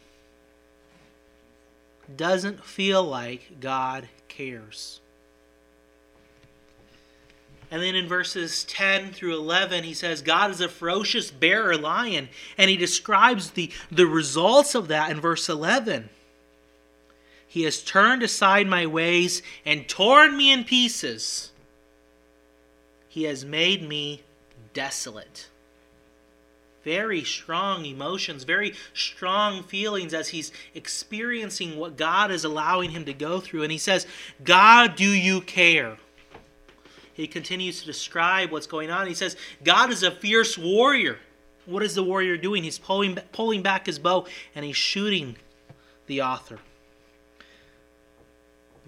Doesn't 2.18 2.66
feel 2.66 3.04
like 3.04 3.62
God 3.62 4.10
cares. 4.28 5.00
And 7.72 7.84
then 7.84 7.96
in 7.96 8.08
verses 8.08 8.64
10 8.64 9.14
through 9.14 9.38
11, 9.38 9.84
he 9.84 9.94
says, 9.94 10.22
God 10.22 10.50
is 10.50 10.60
a 10.60 10.68
ferocious 10.68 11.30
bear 11.30 11.70
or 11.70 11.78
lion. 11.78 12.30
And 12.58 12.70
he 12.70 12.78
describes 12.78 13.52
the, 13.52 13.72
the 13.92 14.08
results 14.08 14.74
of 14.74 14.88
that 14.88 15.12
in 15.12 15.22
verse 15.22 15.48
11. 15.48 16.10
He 17.48 17.64
has 17.64 17.84
turned 17.84 18.24
aside 18.24 18.68
my 18.68 18.86
ways 18.88 19.42
and 19.66 19.88
torn 19.88 20.36
me 20.36 20.52
in 20.52 20.64
pieces. 20.64 21.52
He 23.10 23.24
has 23.24 23.44
made 23.44 23.88
me 23.88 24.22
desolate. 24.74 25.50
Very 26.84 27.24
strong 27.24 27.86
emotions, 27.86 28.46
very 28.46 28.74
strong 28.94 29.64
feelings 29.64 30.14
as 30.14 30.30
he's 30.30 30.52
experiencing 30.74 31.78
what 31.78 31.98
God 31.98 32.32
is 32.32 32.46
allowing 32.46 32.92
him 32.92 33.04
to 33.06 33.14
go 33.14 33.42
through. 33.42 33.64
And 33.64 33.72
he 33.72 33.78
says, 33.78 34.08
God, 34.44 34.96
do 34.96 35.08
you 35.08 35.42
care? 35.42 35.98
He 37.14 37.28
continues 37.28 37.82
to 37.82 37.86
describe 37.86 38.52
what's 38.52 38.68
going 38.68 38.90
on. 38.90 39.08
He 39.08 39.14
says, 39.14 39.36
God 39.64 39.92
is 39.92 40.04
a 40.04 40.12
fierce 40.12 40.58
warrior. 40.58 41.18
What 41.66 41.84
is 41.84 41.96
the 41.96 42.04
warrior 42.04 42.38
doing? 42.38 42.64
He's 42.64 42.80
pulling, 42.80 43.16
pulling 43.34 43.62
back 43.62 43.88
his 43.88 44.00
bow 44.00 44.26
and 44.56 44.64
he's 44.64 44.78
shooting 44.78 45.36
the 46.08 46.22
author. 46.22 46.60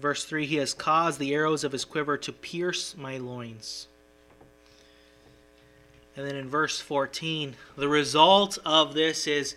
Verse 0.00 0.24
3 0.24 0.46
He 0.46 0.56
has 0.56 0.72
caused 0.72 1.18
the 1.18 1.34
arrows 1.34 1.62
of 1.62 1.72
his 1.72 1.84
quiver 1.84 2.16
to 2.16 2.32
pierce 2.32 2.96
my 2.96 3.18
loins. 3.18 3.88
And 6.16 6.26
then 6.26 6.36
in 6.36 6.48
verse 6.48 6.80
14, 6.80 7.54
the 7.76 7.88
result 7.88 8.58
of 8.64 8.94
this 8.94 9.26
is 9.26 9.56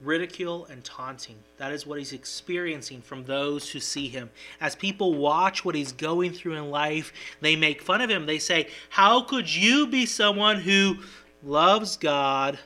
ridicule 0.00 0.66
and 0.66 0.84
taunting. 0.84 1.36
That 1.58 1.72
is 1.72 1.86
what 1.86 1.98
he's 1.98 2.12
experiencing 2.12 3.00
from 3.00 3.24
those 3.24 3.70
who 3.70 3.80
see 3.80 4.08
him. 4.08 4.30
As 4.60 4.74
people 4.74 5.14
watch 5.14 5.64
what 5.64 5.74
he's 5.74 5.92
going 5.92 6.32
through 6.32 6.54
in 6.54 6.70
life, 6.70 7.12
they 7.40 7.56
make 7.56 7.82
fun 7.82 8.00
of 8.00 8.10
him. 8.10 8.26
They 8.26 8.38
say, 8.38 8.68
How 8.90 9.22
could 9.22 9.52
you 9.52 9.86
be 9.86 10.06
someone 10.06 10.60
who 10.60 10.96
loves 11.42 11.96
God 11.96 12.58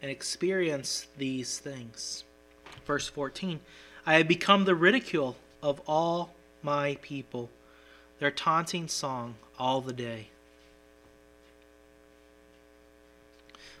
and 0.00 0.10
experience 0.10 1.06
these 1.18 1.58
things? 1.58 2.24
Verse 2.86 3.08
14 3.08 3.60
I 4.06 4.14
have 4.14 4.28
become 4.28 4.64
the 4.64 4.74
ridicule 4.74 5.36
of 5.62 5.80
all 5.86 6.34
my 6.62 6.98
people, 7.02 7.50
their 8.18 8.30
taunting 8.30 8.86
song 8.88 9.34
all 9.58 9.80
the 9.80 9.92
day. 9.92 10.28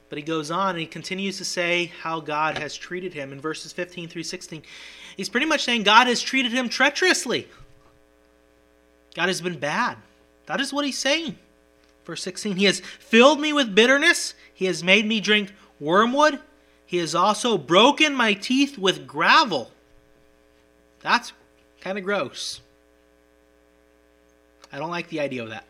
But 0.08 0.18
he 0.18 0.24
goes 0.24 0.50
on 0.50 0.70
and 0.70 0.78
he 0.78 0.86
continues 0.86 1.38
to 1.38 1.44
say 1.44 1.92
how 2.02 2.20
God 2.20 2.58
has 2.58 2.76
treated 2.76 3.14
him 3.14 3.32
in 3.32 3.40
verses 3.40 3.72
15 3.72 4.08
through 4.08 4.22
16. 4.22 4.62
He's 5.16 5.28
pretty 5.28 5.46
much 5.46 5.64
saying 5.64 5.82
God 5.82 6.06
has 6.06 6.20
treated 6.20 6.52
him 6.52 6.68
treacherously. 6.68 7.48
God 9.14 9.28
has 9.28 9.40
been 9.40 9.58
bad. 9.58 9.96
That 10.46 10.60
is 10.60 10.72
what 10.72 10.84
he's 10.84 10.98
saying. 10.98 11.38
Verse 12.04 12.22
16 12.22 12.56
He 12.56 12.64
has 12.64 12.80
filled 12.80 13.40
me 13.40 13.52
with 13.52 13.74
bitterness, 13.74 14.34
He 14.52 14.66
has 14.66 14.84
made 14.84 15.06
me 15.06 15.20
drink 15.20 15.52
wormwood, 15.80 16.40
He 16.86 16.98
has 16.98 17.14
also 17.14 17.56
broken 17.56 18.14
my 18.14 18.34
teeth 18.34 18.76
with 18.76 19.06
gravel. 19.06 19.70
That's 21.00 21.32
kind 21.80 21.98
of 21.98 22.04
gross. 22.04 22.60
I 24.72 24.78
don't 24.78 24.90
like 24.90 25.08
the 25.08 25.20
idea 25.20 25.42
of 25.42 25.50
that. 25.50 25.66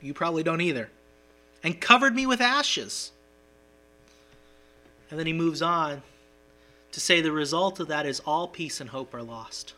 You 0.00 0.14
probably 0.14 0.42
don't 0.42 0.60
either 0.60 0.90
and 1.62 1.80
covered 1.80 2.14
me 2.14 2.26
with 2.26 2.40
ashes. 2.40 3.12
And 5.10 5.18
then 5.18 5.26
he 5.26 5.32
moves 5.32 5.62
on 5.62 6.02
to 6.92 7.00
say 7.00 7.20
the 7.20 7.32
result 7.32 7.80
of 7.80 7.88
that 7.88 8.06
is 8.06 8.20
all 8.20 8.48
peace 8.48 8.80
and 8.80 8.90
hope 8.90 9.14
are 9.14 9.22
lost. 9.22 9.74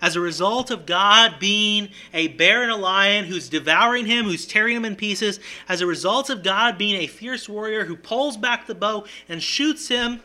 As 0.00 0.14
a 0.14 0.20
result 0.20 0.70
of 0.70 0.84
God 0.84 1.36
being 1.40 1.88
a 2.12 2.28
bear 2.28 2.62
and 2.62 2.70
a 2.70 2.76
lion 2.76 3.24
who's 3.24 3.48
devouring 3.48 4.06
him, 4.06 4.26
who's 4.26 4.46
tearing 4.46 4.76
him 4.76 4.84
in 4.84 4.94
pieces, 4.94 5.40
as 5.68 5.80
a 5.80 5.86
result 5.86 6.28
of 6.28 6.42
God 6.42 6.76
being 6.76 7.00
a 7.00 7.06
fierce 7.06 7.48
warrior 7.48 7.84
who 7.84 7.96
pulls 7.96 8.36
back 8.36 8.66
the 8.66 8.74
bow 8.74 9.06
and 9.28 9.42
shoots 9.42 9.88
him, 9.88 10.20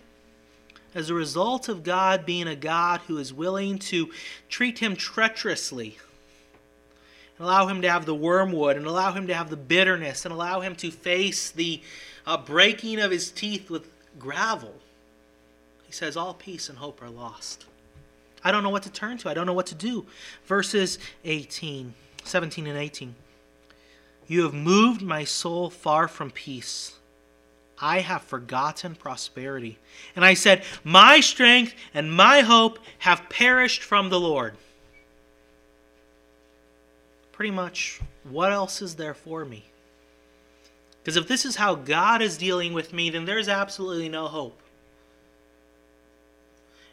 as 0.93 1.09
a 1.09 1.13
result 1.13 1.69
of 1.69 1.83
God 1.83 2.25
being 2.25 2.47
a 2.47 2.55
God 2.55 2.99
who 3.07 3.17
is 3.17 3.33
willing 3.33 3.79
to 3.79 4.11
treat 4.49 4.79
him 4.79 4.95
treacherously 4.95 5.97
allow 7.43 7.67
him 7.67 7.81
to 7.81 7.89
have 7.89 8.05
the 8.05 8.15
wormwood 8.15 8.77
and 8.77 8.85
allow 8.85 9.11
him 9.11 9.27
to 9.27 9.33
have 9.33 9.49
the 9.49 9.57
bitterness 9.57 10.25
and 10.25 10.33
allow 10.33 10.61
him 10.61 10.75
to 10.75 10.91
face 10.91 11.51
the 11.51 11.81
uh, 12.25 12.37
breaking 12.37 12.99
of 12.99 13.11
his 13.11 13.31
teeth 13.31 13.69
with 13.69 13.89
gravel. 14.19 14.75
He 15.85 15.91
says, 15.91 16.15
All 16.15 16.33
peace 16.33 16.69
and 16.69 16.77
hope 16.77 17.01
are 17.01 17.09
lost. 17.09 17.65
I 18.43 18.51
don't 18.51 18.63
know 18.63 18.69
what 18.69 18.83
to 18.83 18.91
turn 18.91 19.17
to. 19.19 19.29
I 19.29 19.33
don't 19.33 19.45
know 19.45 19.53
what 19.53 19.67
to 19.67 19.75
do. 19.75 20.05
Verses 20.45 20.99
18, 21.25 21.93
17 22.23 22.67
and 22.67 22.77
18. 22.77 23.15
You 24.27 24.43
have 24.43 24.53
moved 24.53 25.01
my 25.01 25.23
soul 25.23 25.69
far 25.69 26.07
from 26.07 26.31
peace. 26.31 26.95
I 27.79 27.99
have 27.99 28.21
forgotten 28.21 28.95
prosperity. 28.95 29.79
And 30.15 30.23
I 30.23 30.35
said, 30.35 30.63
My 30.83 31.19
strength 31.19 31.73
and 31.93 32.13
my 32.13 32.41
hope 32.41 32.79
have 32.99 33.29
perished 33.29 33.81
from 33.81 34.09
the 34.09 34.19
Lord 34.19 34.55
pretty 37.41 37.49
much 37.49 37.99
what 38.29 38.51
else 38.51 38.83
is 38.83 38.93
there 38.97 39.15
for 39.15 39.43
me? 39.43 39.65
Because 41.01 41.17
if 41.17 41.27
this 41.27 41.43
is 41.43 41.55
how 41.55 41.73
God 41.73 42.21
is 42.21 42.37
dealing 42.37 42.71
with 42.71 42.93
me, 42.93 43.09
then 43.09 43.25
there's 43.25 43.49
absolutely 43.49 44.09
no 44.09 44.27
hope. 44.27 44.61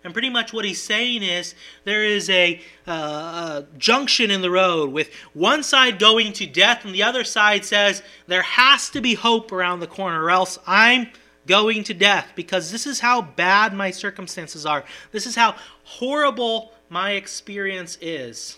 And 0.02 0.14
pretty 0.14 0.30
much 0.30 0.54
what 0.54 0.64
he's 0.64 0.82
saying 0.82 1.22
is 1.22 1.54
there 1.84 2.02
is 2.02 2.30
a, 2.30 2.62
uh, 2.86 2.92
a, 2.92 3.66
junction 3.76 4.30
in 4.30 4.40
the 4.40 4.50
road 4.50 4.90
with 4.90 5.12
one 5.34 5.62
side 5.62 5.98
going 5.98 6.32
to 6.32 6.46
death 6.46 6.86
and 6.86 6.94
the 6.94 7.02
other 7.02 7.24
side 7.24 7.66
says 7.66 8.02
there 8.26 8.40
has 8.40 8.88
to 8.88 9.02
be 9.02 9.12
hope 9.12 9.52
around 9.52 9.80
the 9.80 9.86
corner 9.86 10.24
or 10.24 10.30
else 10.30 10.58
I'm 10.66 11.08
going 11.46 11.84
to 11.84 11.92
death 11.92 12.32
because 12.34 12.72
this 12.72 12.86
is 12.86 13.00
how 13.00 13.20
bad 13.20 13.74
my 13.74 13.90
circumstances 13.90 14.64
are. 14.64 14.82
This 15.12 15.26
is 15.26 15.36
how 15.36 15.56
horrible 15.84 16.72
my 16.88 17.10
experience 17.10 17.98
is. 18.00 18.56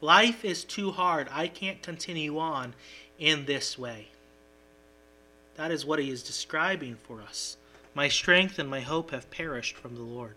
Life 0.00 0.44
is 0.44 0.64
too 0.64 0.92
hard. 0.92 1.28
I 1.30 1.48
can't 1.48 1.82
continue 1.82 2.38
on 2.38 2.74
in 3.18 3.44
this 3.44 3.78
way. 3.78 4.08
That 5.56 5.70
is 5.70 5.84
what 5.84 5.98
he 5.98 6.10
is 6.10 6.22
describing 6.22 6.96
for 7.06 7.20
us. 7.20 7.56
My 7.94 8.08
strength 8.08 8.58
and 8.58 8.68
my 8.68 8.80
hope 8.80 9.10
have 9.10 9.30
perished 9.30 9.76
from 9.76 9.94
the 9.94 10.02
Lord. 10.02 10.34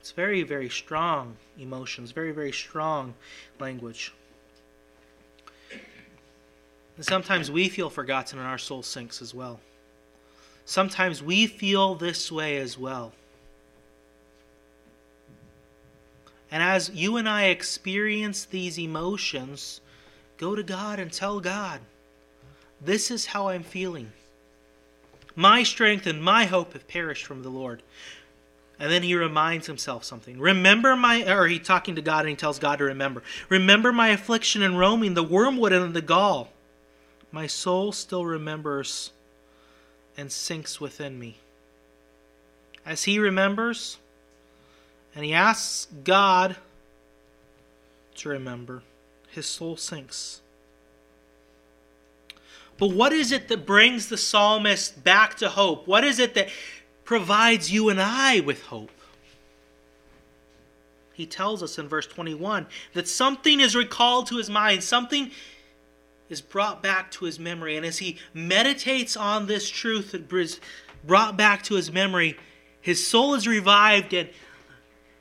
It's 0.00 0.10
very, 0.10 0.42
very 0.42 0.68
strong 0.68 1.36
emotions, 1.58 2.12
very, 2.12 2.32
very 2.32 2.52
strong 2.52 3.14
language. 3.60 4.12
And 6.96 7.04
sometimes 7.04 7.50
we 7.50 7.68
feel 7.68 7.90
forgotten 7.90 8.38
and 8.38 8.48
our 8.48 8.58
soul 8.58 8.82
sinks 8.82 9.22
as 9.22 9.32
well. 9.32 9.60
Sometimes 10.64 11.22
we 11.22 11.46
feel 11.46 11.94
this 11.94 12.32
way 12.32 12.56
as 12.56 12.76
well. 12.76 13.12
And 16.50 16.62
as 16.62 16.90
you 16.90 17.16
and 17.16 17.28
I 17.28 17.46
experience 17.46 18.44
these 18.44 18.78
emotions, 18.78 19.80
go 20.38 20.54
to 20.54 20.62
God 20.62 20.98
and 20.98 21.12
tell 21.12 21.40
God, 21.40 21.80
This 22.80 23.10
is 23.10 23.26
how 23.26 23.48
I'm 23.48 23.62
feeling. 23.62 24.12
My 25.34 25.62
strength 25.62 26.06
and 26.06 26.22
my 26.22 26.46
hope 26.46 26.72
have 26.72 26.88
perished 26.88 27.26
from 27.26 27.42
the 27.42 27.48
Lord. 27.48 27.82
And 28.80 28.90
then 28.90 29.02
he 29.02 29.14
reminds 29.14 29.66
himself 29.66 30.04
something. 30.04 30.38
Remember 30.38 30.94
my, 30.96 31.28
or 31.30 31.46
he's 31.46 31.66
talking 31.66 31.96
to 31.96 32.02
God 32.02 32.20
and 32.20 32.30
he 32.30 32.36
tells 32.36 32.58
God 32.58 32.76
to 32.76 32.84
remember. 32.84 33.22
Remember 33.48 33.92
my 33.92 34.08
affliction 34.08 34.62
and 34.62 34.78
roaming, 34.78 35.14
the 35.14 35.22
wormwood 35.22 35.72
and 35.72 35.94
the 35.94 36.02
gall. 36.02 36.50
My 37.32 37.46
soul 37.46 37.92
still 37.92 38.24
remembers 38.24 39.10
and 40.16 40.30
sinks 40.30 40.80
within 40.80 41.18
me. 41.18 41.38
As 42.86 43.04
he 43.04 43.18
remembers, 43.18 43.98
and 45.18 45.24
he 45.24 45.34
asks 45.34 45.88
God 46.04 46.54
to 48.14 48.28
remember. 48.28 48.84
His 49.30 49.46
soul 49.46 49.76
sinks. 49.76 50.42
But 52.78 52.92
what 52.92 53.12
is 53.12 53.32
it 53.32 53.48
that 53.48 53.66
brings 53.66 54.08
the 54.08 54.16
psalmist 54.16 55.02
back 55.02 55.36
to 55.38 55.48
hope? 55.48 55.88
What 55.88 56.04
is 56.04 56.20
it 56.20 56.34
that 56.34 56.50
provides 57.04 57.72
you 57.72 57.88
and 57.88 58.00
I 58.00 58.38
with 58.38 58.62
hope? 58.66 58.92
He 61.14 61.26
tells 61.26 61.64
us 61.64 61.80
in 61.80 61.88
verse 61.88 62.06
21 62.06 62.68
that 62.92 63.08
something 63.08 63.58
is 63.58 63.74
recalled 63.74 64.28
to 64.28 64.36
his 64.36 64.48
mind, 64.48 64.84
something 64.84 65.32
is 66.28 66.40
brought 66.40 66.80
back 66.80 67.10
to 67.10 67.24
his 67.24 67.40
memory. 67.40 67.76
And 67.76 67.84
as 67.84 67.98
he 67.98 68.18
meditates 68.32 69.16
on 69.16 69.48
this 69.48 69.68
truth 69.68 70.12
that 70.12 70.32
is 70.32 70.60
brought 71.04 71.36
back 71.36 71.64
to 71.64 71.74
his 71.74 71.90
memory, 71.90 72.38
his 72.80 73.04
soul 73.04 73.34
is 73.34 73.48
revived 73.48 74.14
and 74.14 74.28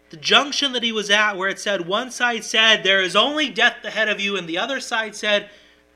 the 0.09 0.17
junction 0.17 0.73
that 0.73 0.83
he 0.83 0.91
was 0.91 1.09
at, 1.09 1.33
where 1.33 1.49
it 1.49 1.59
said, 1.59 1.87
one 1.87 2.11
side 2.11 2.43
said, 2.43 2.83
There 2.83 3.01
is 3.01 3.15
only 3.15 3.49
death 3.49 3.83
ahead 3.83 4.07
of 4.07 4.19
you, 4.19 4.37
and 4.37 4.47
the 4.47 4.57
other 4.57 4.79
side 4.79 5.15
said, 5.15 5.49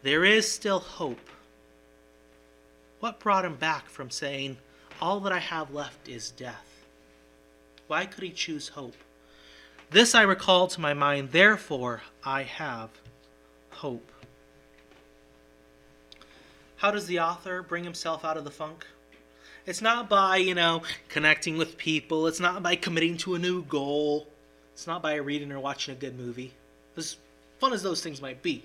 There 0.03 0.25
is 0.25 0.51
still 0.51 0.79
hope. 0.79 1.29
What 2.99 3.19
brought 3.19 3.45
him 3.45 3.55
back 3.55 3.89
from 3.89 4.09
saying, 4.09 4.57
All 5.01 5.19
that 5.21 5.31
I 5.31 5.39
have 5.39 5.73
left 5.73 6.07
is 6.07 6.31
death? 6.31 6.85
Why 7.87 8.05
could 8.05 8.23
he 8.23 8.31
choose 8.31 8.69
hope? 8.69 8.95
This 9.89 10.15
I 10.15 10.21
recall 10.21 10.67
to 10.67 10.81
my 10.81 10.93
mind, 10.93 11.31
therefore 11.31 12.01
I 12.23 12.43
have 12.43 12.89
hope. 13.71 14.11
How 16.77 16.91
does 16.91 17.07
the 17.07 17.19
author 17.19 17.61
bring 17.61 17.83
himself 17.83 18.25
out 18.25 18.37
of 18.37 18.43
the 18.43 18.51
funk? 18.51 18.87
It's 19.65 19.81
not 19.81 20.09
by, 20.09 20.37
you 20.37 20.55
know, 20.55 20.81
connecting 21.09 21.57
with 21.57 21.77
people. 21.77 22.27
It's 22.27 22.39
not 22.39 22.63
by 22.63 22.75
committing 22.75 23.17
to 23.17 23.35
a 23.35 23.39
new 23.39 23.63
goal. 23.63 24.27
It's 24.73 24.87
not 24.87 25.01
by 25.01 25.15
reading 25.15 25.51
or 25.51 25.59
watching 25.59 25.93
a 25.93 25.97
good 25.97 26.17
movie. 26.17 26.53
As 26.97 27.17
fun 27.59 27.73
as 27.73 27.83
those 27.83 28.01
things 28.01 28.21
might 28.21 28.41
be. 28.41 28.63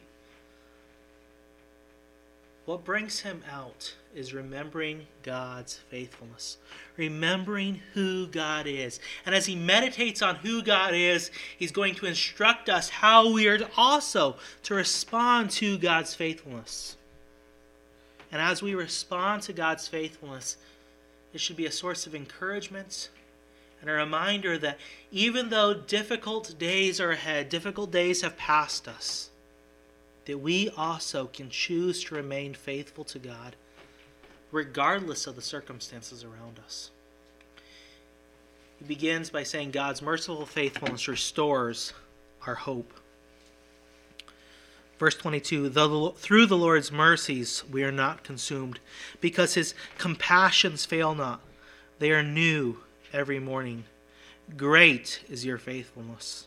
What 2.64 2.84
brings 2.84 3.20
him 3.20 3.42
out 3.50 3.94
is 4.12 4.34
remembering 4.34 5.06
God's 5.22 5.76
faithfulness, 5.88 6.56
remembering 6.96 7.80
who 7.94 8.26
God 8.26 8.66
is. 8.66 8.98
And 9.24 9.36
as 9.36 9.46
he 9.46 9.54
meditates 9.54 10.20
on 10.20 10.36
who 10.36 10.62
God 10.62 10.92
is, 10.92 11.30
he's 11.56 11.70
going 11.70 11.94
to 11.96 12.06
instruct 12.06 12.68
us 12.68 12.88
how 12.88 13.32
we 13.32 13.46
are 13.46 13.60
also 13.76 14.36
to 14.64 14.74
respond 14.74 15.50
to 15.52 15.78
God's 15.78 16.14
faithfulness. 16.14 16.96
And 18.32 18.42
as 18.42 18.62
we 18.62 18.74
respond 18.74 19.42
to 19.42 19.52
God's 19.52 19.86
faithfulness, 19.86 20.56
it 21.36 21.40
should 21.40 21.56
be 21.56 21.66
a 21.66 21.70
source 21.70 22.06
of 22.06 22.14
encouragement 22.14 23.10
and 23.82 23.90
a 23.90 23.92
reminder 23.92 24.56
that 24.56 24.78
even 25.12 25.50
though 25.50 25.74
difficult 25.74 26.58
days 26.58 26.98
are 26.98 27.10
ahead, 27.10 27.50
difficult 27.50 27.90
days 27.90 28.22
have 28.22 28.38
passed 28.38 28.88
us, 28.88 29.28
that 30.24 30.38
we 30.38 30.70
also 30.70 31.26
can 31.26 31.50
choose 31.50 32.02
to 32.04 32.14
remain 32.14 32.54
faithful 32.54 33.04
to 33.04 33.18
God 33.18 33.54
regardless 34.50 35.26
of 35.26 35.36
the 35.36 35.42
circumstances 35.42 36.24
around 36.24 36.58
us. 36.64 36.90
He 38.78 38.86
begins 38.86 39.28
by 39.28 39.42
saying 39.42 39.72
God's 39.72 40.00
merciful 40.00 40.46
faithfulness 40.46 41.06
restores 41.06 41.92
our 42.46 42.54
hope. 42.54 42.94
Verse 44.98 45.14
22 45.14 45.68
the, 45.68 46.12
Through 46.16 46.46
the 46.46 46.56
Lord's 46.56 46.90
mercies 46.90 47.64
we 47.70 47.84
are 47.84 47.92
not 47.92 48.24
consumed, 48.24 48.80
because 49.20 49.54
his 49.54 49.74
compassions 49.98 50.84
fail 50.84 51.14
not. 51.14 51.40
They 51.98 52.10
are 52.12 52.22
new 52.22 52.78
every 53.12 53.38
morning. 53.38 53.84
Great 54.56 55.20
is 55.28 55.44
your 55.44 55.58
faithfulness. 55.58 56.46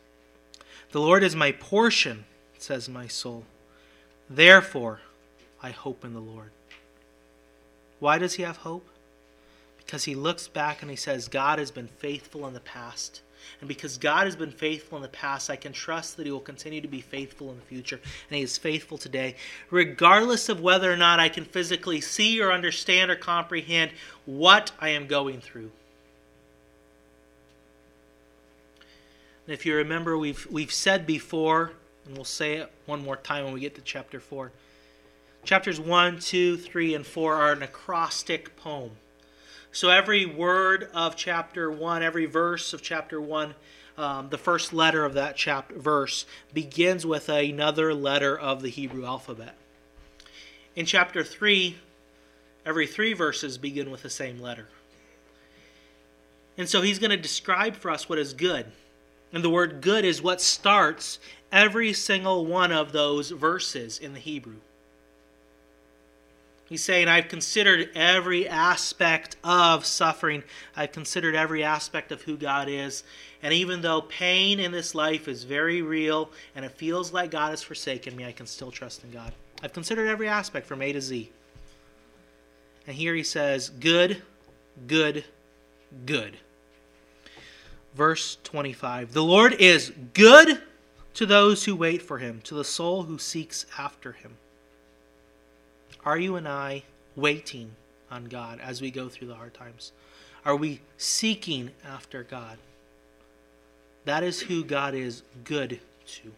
The 0.91 1.01
Lord 1.01 1.23
is 1.23 1.35
my 1.35 1.51
portion, 1.51 2.25
says 2.57 2.89
my 2.89 3.07
soul. 3.07 3.43
Therefore, 4.29 5.01
I 5.61 5.71
hope 5.71 6.05
in 6.05 6.13
the 6.13 6.19
Lord. 6.19 6.51
Why 7.99 8.17
does 8.17 8.35
he 8.35 8.43
have 8.43 8.57
hope? 8.57 8.87
Because 9.77 10.05
he 10.05 10.15
looks 10.15 10.47
back 10.47 10.81
and 10.81 10.89
he 10.89 10.97
says, 10.97 11.27
God 11.27 11.59
has 11.59 11.71
been 11.71 11.87
faithful 11.87 12.47
in 12.47 12.53
the 12.53 12.59
past. 12.59 13.21
And 13.59 13.67
because 13.67 13.97
God 13.97 14.25
has 14.25 14.35
been 14.35 14.51
faithful 14.51 14.97
in 14.97 15.01
the 15.01 15.09
past, 15.09 15.49
I 15.49 15.55
can 15.55 15.73
trust 15.73 16.17
that 16.17 16.25
He 16.25 16.31
will 16.31 16.39
continue 16.39 16.81
to 16.81 16.87
be 16.87 17.01
faithful 17.01 17.49
in 17.51 17.57
the 17.57 17.65
future. 17.65 17.99
And 18.29 18.37
He 18.37 18.43
is 18.43 18.57
faithful 18.57 18.97
today, 18.97 19.35
regardless 19.69 20.49
of 20.49 20.61
whether 20.61 20.91
or 20.91 20.97
not 20.97 21.19
I 21.19 21.29
can 21.29 21.45
physically 21.45 22.01
see 22.01 22.41
or 22.41 22.51
understand 22.51 23.11
or 23.11 23.15
comprehend 23.15 23.91
what 24.25 24.71
I 24.79 24.89
am 24.89 25.07
going 25.07 25.41
through. 25.41 25.71
And 29.45 29.53
if 29.53 29.65
you 29.65 29.75
remember, 29.75 30.17
we've, 30.17 30.45
we've 30.51 30.71
said 30.71 31.07
before, 31.07 31.71
and 32.05 32.15
we'll 32.15 32.23
say 32.23 32.57
it 32.57 32.71
one 32.85 33.03
more 33.03 33.17
time 33.17 33.45
when 33.45 33.53
we 33.53 33.61
get 33.61 33.73
to 33.75 33.81
chapter 33.81 34.19
4. 34.19 34.51
Chapters 35.43 35.79
1, 35.79 36.19
2, 36.19 36.57
3, 36.57 36.95
and 36.95 37.05
4 37.05 37.33
are 37.33 37.51
an 37.53 37.63
acrostic 37.63 38.55
poem. 38.57 38.91
So 39.71 39.89
every 39.89 40.25
word 40.25 40.89
of 40.93 41.15
chapter 41.15 41.69
1, 41.69 42.01
every 42.01 42.25
verse 42.25 42.73
of 42.73 42.81
chapter 42.81 43.21
1, 43.21 43.53
um, 43.97 44.29
the 44.29 44.37
first 44.37 44.73
letter 44.73 45.05
of 45.05 45.13
that 45.13 45.35
chapter 45.35 45.77
verse 45.77 46.25
begins 46.53 47.05
with 47.05 47.29
another 47.29 47.93
letter 47.93 48.37
of 48.37 48.61
the 48.61 48.69
Hebrew 48.69 49.05
alphabet. 49.05 49.55
In 50.75 50.85
chapter 50.85 51.23
3, 51.23 51.77
every 52.65 52.87
three 52.87 53.13
verses 53.13 53.57
begin 53.57 53.91
with 53.91 54.01
the 54.01 54.09
same 54.09 54.41
letter. 54.41 54.67
And 56.57 56.67
so 56.67 56.81
he's 56.81 56.99
going 56.99 57.11
to 57.11 57.17
describe 57.17 57.75
for 57.75 57.91
us 57.91 58.09
what 58.09 58.19
is 58.19 58.33
good. 58.33 58.65
And 59.31 59.43
the 59.43 59.49
word 59.49 59.81
good 59.81 60.03
is 60.03 60.21
what 60.21 60.41
starts 60.41 61.19
every 61.51 61.93
single 61.93 62.45
one 62.45 62.71
of 62.71 62.91
those 62.91 63.29
verses 63.29 63.99
in 63.99 64.13
the 64.13 64.19
Hebrew. 64.19 64.57
He's 66.69 66.83
saying, 66.83 67.07
I've 67.07 67.29
considered 67.29 67.89
every 67.95 68.47
aspect 68.47 69.37
of 69.43 69.87
suffering. 69.87 70.43
I've 70.75 70.91
considered 70.91 71.33
every 71.33 71.63
aspect 71.63 72.11
of 72.11 72.21
who 72.21 72.37
God 72.37 72.69
is. 72.69 73.03
And 73.41 73.51
even 73.51 73.81
though 73.81 74.01
pain 74.01 74.59
in 74.59 74.71
this 74.71 74.93
life 74.93 75.27
is 75.27 75.45
very 75.45 75.81
real 75.81 76.29
and 76.55 76.63
it 76.63 76.71
feels 76.71 77.11
like 77.11 77.31
God 77.31 77.49
has 77.49 77.63
forsaken 77.63 78.15
me, 78.15 78.23
I 78.23 78.31
can 78.31 78.45
still 78.45 78.69
trust 78.69 79.03
in 79.03 79.09
God. 79.09 79.33
I've 79.63 79.73
considered 79.73 80.07
every 80.07 80.27
aspect 80.27 80.67
from 80.67 80.83
A 80.83 80.93
to 80.93 81.01
Z. 81.01 81.31
And 82.85 82.95
here 82.95 83.15
he 83.15 83.23
says, 83.23 83.69
Good, 83.69 84.21
good, 84.85 85.25
good. 86.05 86.37
Verse 87.95 88.37
25 88.43 89.13
The 89.13 89.23
Lord 89.23 89.53
is 89.53 89.91
good 90.13 90.61
to 91.15 91.25
those 91.25 91.65
who 91.65 91.75
wait 91.75 92.03
for 92.03 92.19
him, 92.19 92.41
to 92.43 92.53
the 92.53 92.63
soul 92.63 93.03
who 93.03 93.17
seeks 93.17 93.65
after 93.75 94.11
him. 94.11 94.37
Are 96.05 96.17
you 96.17 96.35
and 96.35 96.47
I 96.47 96.83
waiting 97.15 97.71
on 98.09 98.25
God 98.25 98.59
as 98.61 98.81
we 98.81 98.91
go 98.91 99.09
through 99.09 99.27
the 99.27 99.35
hard 99.35 99.53
times? 99.53 99.91
Are 100.45 100.55
we 100.55 100.81
seeking 100.97 101.71
after 101.85 102.23
God? 102.23 102.57
That 104.05 104.23
is 104.23 104.41
who 104.41 104.63
God 104.63 104.95
is 104.95 105.23
good 105.43 105.79
to. 106.07 106.31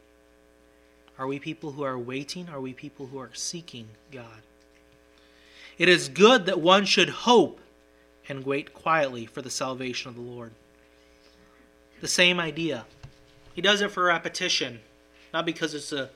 Are 1.17 1.27
we 1.27 1.39
people 1.39 1.71
who 1.71 1.83
are 1.83 1.99
waiting? 1.99 2.49
Are 2.49 2.59
we 2.59 2.73
people 2.73 3.07
who 3.07 3.19
are 3.19 3.29
seeking 3.33 3.87
God? 4.11 4.41
It 5.77 5.87
is 5.87 6.09
good 6.09 6.45
that 6.47 6.59
one 6.59 6.85
should 6.85 7.09
hope 7.09 7.59
and 8.27 8.45
wait 8.45 8.73
quietly 8.73 9.25
for 9.25 9.41
the 9.41 9.49
salvation 9.49 10.09
of 10.09 10.15
the 10.15 10.21
Lord. 10.21 10.51
The 12.01 12.07
same 12.07 12.39
idea. 12.39 12.85
He 13.53 13.61
does 13.61 13.81
it 13.81 13.91
for 13.91 14.05
repetition, 14.05 14.79
not 15.33 15.45
because 15.45 15.73
it's 15.73 15.91
a 15.91 16.09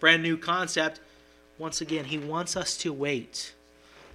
brand 0.00 0.22
new 0.22 0.36
concept. 0.36 1.00
Once 1.62 1.80
again, 1.80 2.06
he 2.06 2.18
wants 2.18 2.56
us 2.56 2.76
to 2.76 2.92
wait. 2.92 3.54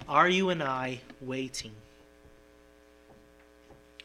Are 0.06 0.28
you 0.28 0.50
and 0.50 0.62
I 0.62 1.00
waiting? 1.18 1.72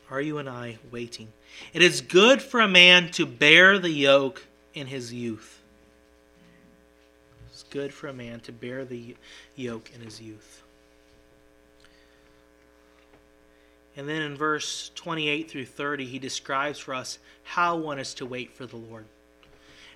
Are 0.10 0.22
you 0.22 0.38
and 0.38 0.48
I 0.48 0.78
waiting? 0.92 1.28
It 1.74 1.82
is 1.82 2.00
good 2.00 2.42
for 2.42 2.62
a 2.62 2.70
man 2.70 3.12
to 3.12 3.26
bear 3.26 3.78
the 3.80 3.90
yoke 3.90 4.46
in 4.74 4.88
his 4.88 5.12
youth. 5.12 5.60
It's 7.50 7.64
good 7.64 7.94
for 7.94 8.08
a 8.08 8.14
man 8.14 8.40
to 8.40 8.54
bear 8.54 8.86
the 8.86 9.18
yoke 9.58 9.92
in 9.94 10.00
his 10.00 10.22
youth. 10.22 10.64
And 13.98 14.08
then 14.08 14.22
in 14.22 14.38
verse 14.38 14.90
28 14.96 15.52
through 15.52 15.66
30, 15.66 16.06
he 16.06 16.18
describes 16.18 16.80
for 16.80 16.94
us 16.94 17.20
how 17.44 17.76
one 17.76 18.00
is 18.00 18.14
to 18.14 18.26
wait 18.26 18.54
for 18.54 18.66
the 18.66 18.78
Lord. 18.78 19.04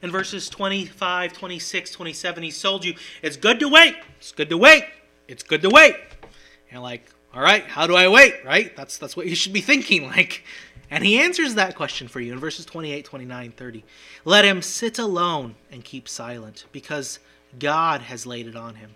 In 0.02 0.12
verses 0.12 0.50
25, 0.50 1.34
26, 1.34 1.92
27, 1.92 2.44
he 2.44 2.52
told 2.52 2.86
you, 2.86 2.94
it's 3.22 3.38
good 3.38 3.60
to 3.60 3.68
wait. 3.68 3.96
It's 4.20 4.32
good 4.32 4.50
to 4.50 4.58
wait. 4.58 4.86
It's 5.28 5.44
good 5.44 5.62
to 5.64 5.70
wait. 5.70 5.96
And 5.96 6.74
you're 6.74 6.82
like, 6.82 7.10
all 7.34 7.42
right, 7.42 7.64
how 7.64 7.88
do 7.88 7.96
I 7.96 8.08
wait? 8.08 8.46
Right? 8.46 8.76
That's, 8.76 8.98
that's 8.98 9.16
what 9.16 9.28
you 9.28 9.36
should 9.36 9.54
be 9.54 9.62
thinking. 9.62 10.12
Like, 10.18 10.44
and 10.90 11.04
he 11.04 11.20
answers 11.20 11.56
that 11.56 11.76
question 11.76 12.08
for 12.08 12.22
you 12.22 12.32
in 12.32 12.40
verses 12.40 12.66
28, 12.66 13.04
29, 13.04 13.52
30. 13.52 13.84
Let 14.24 14.46
him 14.46 14.62
sit 14.62 14.98
alone 14.98 15.56
and 15.70 15.84
keep 15.84 16.08
silent, 16.08 16.64
because 16.72 17.20
God 17.60 18.04
has 18.04 18.26
laid 18.26 18.48
it 18.48 18.56
on 18.56 18.76
him. 18.76 18.92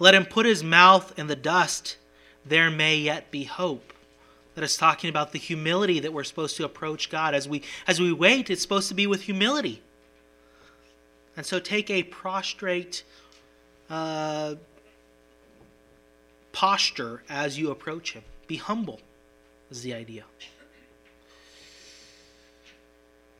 Let 0.00 0.16
him 0.16 0.24
put 0.24 0.46
his 0.46 0.64
mouth 0.64 1.16
in 1.16 1.28
the 1.28 1.36
dust 1.36 1.96
there 2.44 2.70
may 2.70 2.96
yet 2.96 3.30
be 3.30 3.44
hope. 3.44 3.93
That 4.54 4.62
is 4.62 4.76
talking 4.76 5.10
about 5.10 5.32
the 5.32 5.38
humility 5.38 5.98
that 6.00 6.12
we're 6.12 6.24
supposed 6.24 6.56
to 6.58 6.64
approach 6.64 7.10
God. 7.10 7.34
As 7.34 7.48
we 7.48 7.62
as 7.86 8.00
we 8.00 8.12
wait, 8.12 8.50
it's 8.50 8.62
supposed 8.62 8.88
to 8.88 8.94
be 8.94 9.06
with 9.06 9.22
humility. 9.22 9.82
And 11.36 11.44
so 11.44 11.58
take 11.58 11.90
a 11.90 12.04
prostrate 12.04 13.02
uh, 13.90 14.54
posture 16.52 17.22
as 17.28 17.58
you 17.58 17.70
approach 17.70 18.12
him. 18.12 18.22
Be 18.46 18.56
humble, 18.56 19.00
is 19.70 19.82
the 19.82 19.94
idea. 19.94 20.24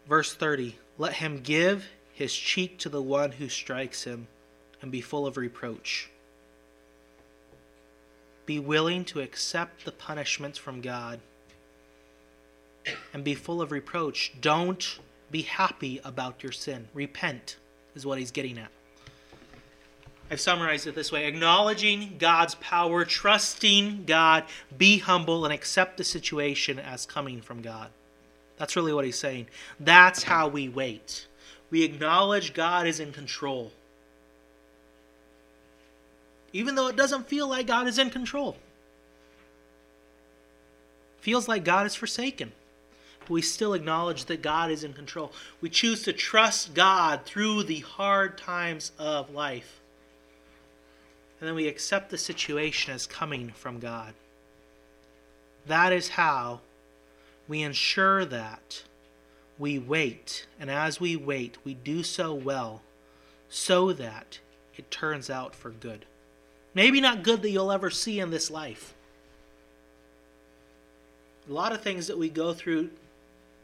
Verse 0.09 0.35
30 0.35 0.75
Let 0.99 1.15
him 1.15 1.41
give 1.41 1.87
his 2.13 2.35
cheek 2.35 2.79
to 2.79 2.89
the 2.89 3.03
one 3.03 3.33
who 3.33 3.49
strikes 3.49 4.05
him 4.05 4.27
and 4.83 4.91
be 4.91 5.01
full 5.01 5.27
of 5.27 5.37
reproach. 5.37 6.11
Be 8.47 8.59
willing 8.59 9.05
to 9.07 9.21
accept 9.21 9.85
the 9.85 9.93
punishments 9.93 10.59
from 10.59 10.81
God 10.81 11.21
and 13.13 13.25
be 13.25 13.35
full 13.35 13.63
of 13.63 13.73
reproach. 13.73 14.33
Don't 14.41 14.99
be 15.31 15.43
happy 15.43 16.01
about 16.05 16.43
your 16.43 16.53
sin. 16.53 16.89
Repent, 16.93 17.57
is 17.95 18.05
what 18.05 18.19
he's 18.19 18.31
getting 18.31 18.59
at. 18.59 18.71
I've 20.31 20.41
summarized 20.41 20.87
it 20.87 20.95
this 20.95 21.13
way 21.13 21.27
acknowledging 21.27 22.17
God's 22.19 22.55
power, 22.57 23.05
trusting 23.05 24.05
God, 24.05 24.45
be 24.77 24.99
humble, 24.99 25.45
and 25.45 25.53
accept 25.53 25.97
the 25.97 26.05
situation 26.05 26.79
as 26.79 27.07
coming 27.07 27.41
from 27.41 27.63
God. 27.63 27.91
That's 28.57 28.77
really 28.77 28.93
what 28.93 29.05
he's 29.05 29.19
saying. 29.19 29.49
That's 29.81 30.23
how 30.23 30.49
we 30.49 30.69
wait. 30.69 31.27
We 31.71 31.83
acknowledge 31.83 32.55
God 32.55 32.87
is 32.87 33.01
in 33.01 33.13
control 33.13 33.73
even 36.55 36.77
though 36.77 36.87
it 36.87 36.97
doesn't 36.97 37.29
feel 37.29 37.49
like 37.49 37.67
God 37.67 37.89
is 37.89 37.99
in 37.99 38.11
control. 38.11 38.57
Feels 41.19 41.49
like 41.49 41.65
God 41.65 41.85
is 41.85 41.97
forsaken. 41.97 42.53
But 43.21 43.31
we 43.31 43.43
still 43.43 43.75
acknowledge 43.75 44.27
that 44.27 44.41
God 44.41 44.71
is 44.71 44.85
in 44.85 44.93
control. 44.93 45.33
We 45.61 45.69
choose 45.69 46.05
to 46.05 46.13
trust 46.13 46.73
God 46.73 47.25
through 47.25 47.65
the 47.65 47.81
hard 47.81 48.39
times 48.39 48.93
of 49.01 49.35
life. 49.35 49.81
And 51.41 51.49
then 51.49 51.57
we 51.57 51.67
accept 51.67 52.11
the 52.11 52.19
situation 52.19 52.95
as 52.95 53.07
coming 53.07 53.51
from 53.51 53.81
God. 53.81 54.15
That 55.67 55.93
is 55.93 56.11
how 56.11 56.61
we 57.49 57.63
ensure 57.63 58.25
that 58.27 58.85
we 59.59 59.79
wait. 59.79 60.47
And 60.61 60.71
as 60.71 61.01
we 61.01 61.17
wait, 61.17 61.59
we 61.65 61.75
do 61.75 62.05
so 62.05 62.33
well 62.33 62.83
so 63.49 63.93
that 63.93 64.39
it 64.77 64.93
turns 64.93 65.29
out 65.29 65.55
for 65.57 65.71
good. 65.71 66.07
Maybe 66.75 67.01
not 67.01 67.23
good 67.23 67.43
that 67.43 67.51
you'll 67.51 67.73
ever 67.73 67.91
see 67.91 68.21
in 68.21 68.31
this 68.31 68.51
life. 68.51 68.95
A 71.49 71.53
lot 71.53 71.73
of 71.73 71.83
things 71.83 72.07
that 72.07 72.19
we 72.19 72.29
go 72.29 72.53
through 72.53 72.91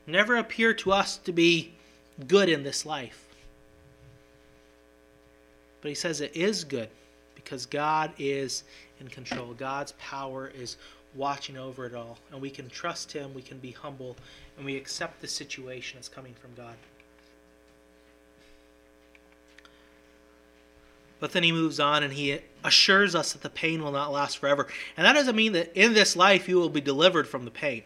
never 0.06 0.36
appear 0.36 0.74
to 0.74 0.92
us 0.92 1.16
to 1.18 1.32
be 1.32 1.72
good 2.26 2.48
in 2.48 2.62
this 2.62 2.84
life. 2.86 3.26
But 5.80 5.88
he 5.88 5.94
says 5.94 6.20
it 6.20 6.36
is 6.36 6.64
good 6.64 6.90
because 7.34 7.66
God 7.66 8.12
is 8.18 8.64
in 9.00 9.08
control. 9.08 9.54
God's 9.54 9.92
power 9.92 10.52
is 10.54 10.76
watching 11.14 11.56
over 11.56 11.86
it 11.86 11.94
all. 11.94 12.18
And 12.30 12.40
we 12.40 12.50
can 12.50 12.68
trust 12.68 13.10
him, 13.12 13.34
we 13.34 13.42
can 13.42 13.58
be 13.58 13.70
humble, 13.70 14.16
and 14.56 14.66
we 14.66 14.76
accept 14.76 15.20
the 15.20 15.28
situation 15.28 15.98
as 15.98 16.08
coming 16.08 16.34
from 16.34 16.54
God. 16.54 16.76
But 21.20 21.32
then 21.32 21.42
he 21.42 21.52
moves 21.52 21.78
on 21.78 22.02
and 22.02 22.12
he 22.12 22.40
assures 22.64 23.14
us 23.14 23.32
that 23.32 23.42
the 23.42 23.50
pain 23.50 23.82
will 23.82 23.92
not 23.92 24.10
last 24.10 24.38
forever. 24.38 24.66
And 24.96 25.06
that 25.06 25.12
doesn't 25.12 25.36
mean 25.36 25.52
that 25.52 25.78
in 25.78 25.92
this 25.92 26.16
life 26.16 26.48
you 26.48 26.56
will 26.56 26.70
be 26.70 26.80
delivered 26.80 27.28
from 27.28 27.44
the 27.44 27.50
pain. 27.50 27.82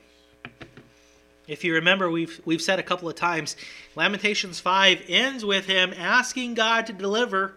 If 1.46 1.62
you 1.62 1.74
remember, 1.74 2.10
we've, 2.10 2.40
we've 2.46 2.62
said 2.62 2.78
a 2.78 2.82
couple 2.82 3.08
of 3.08 3.16
times, 3.16 3.54
Lamentations 3.96 4.60
5 4.60 5.02
ends 5.08 5.44
with 5.44 5.66
him 5.66 5.92
asking 5.94 6.54
God 6.54 6.86
to 6.86 6.92
deliver. 6.92 7.54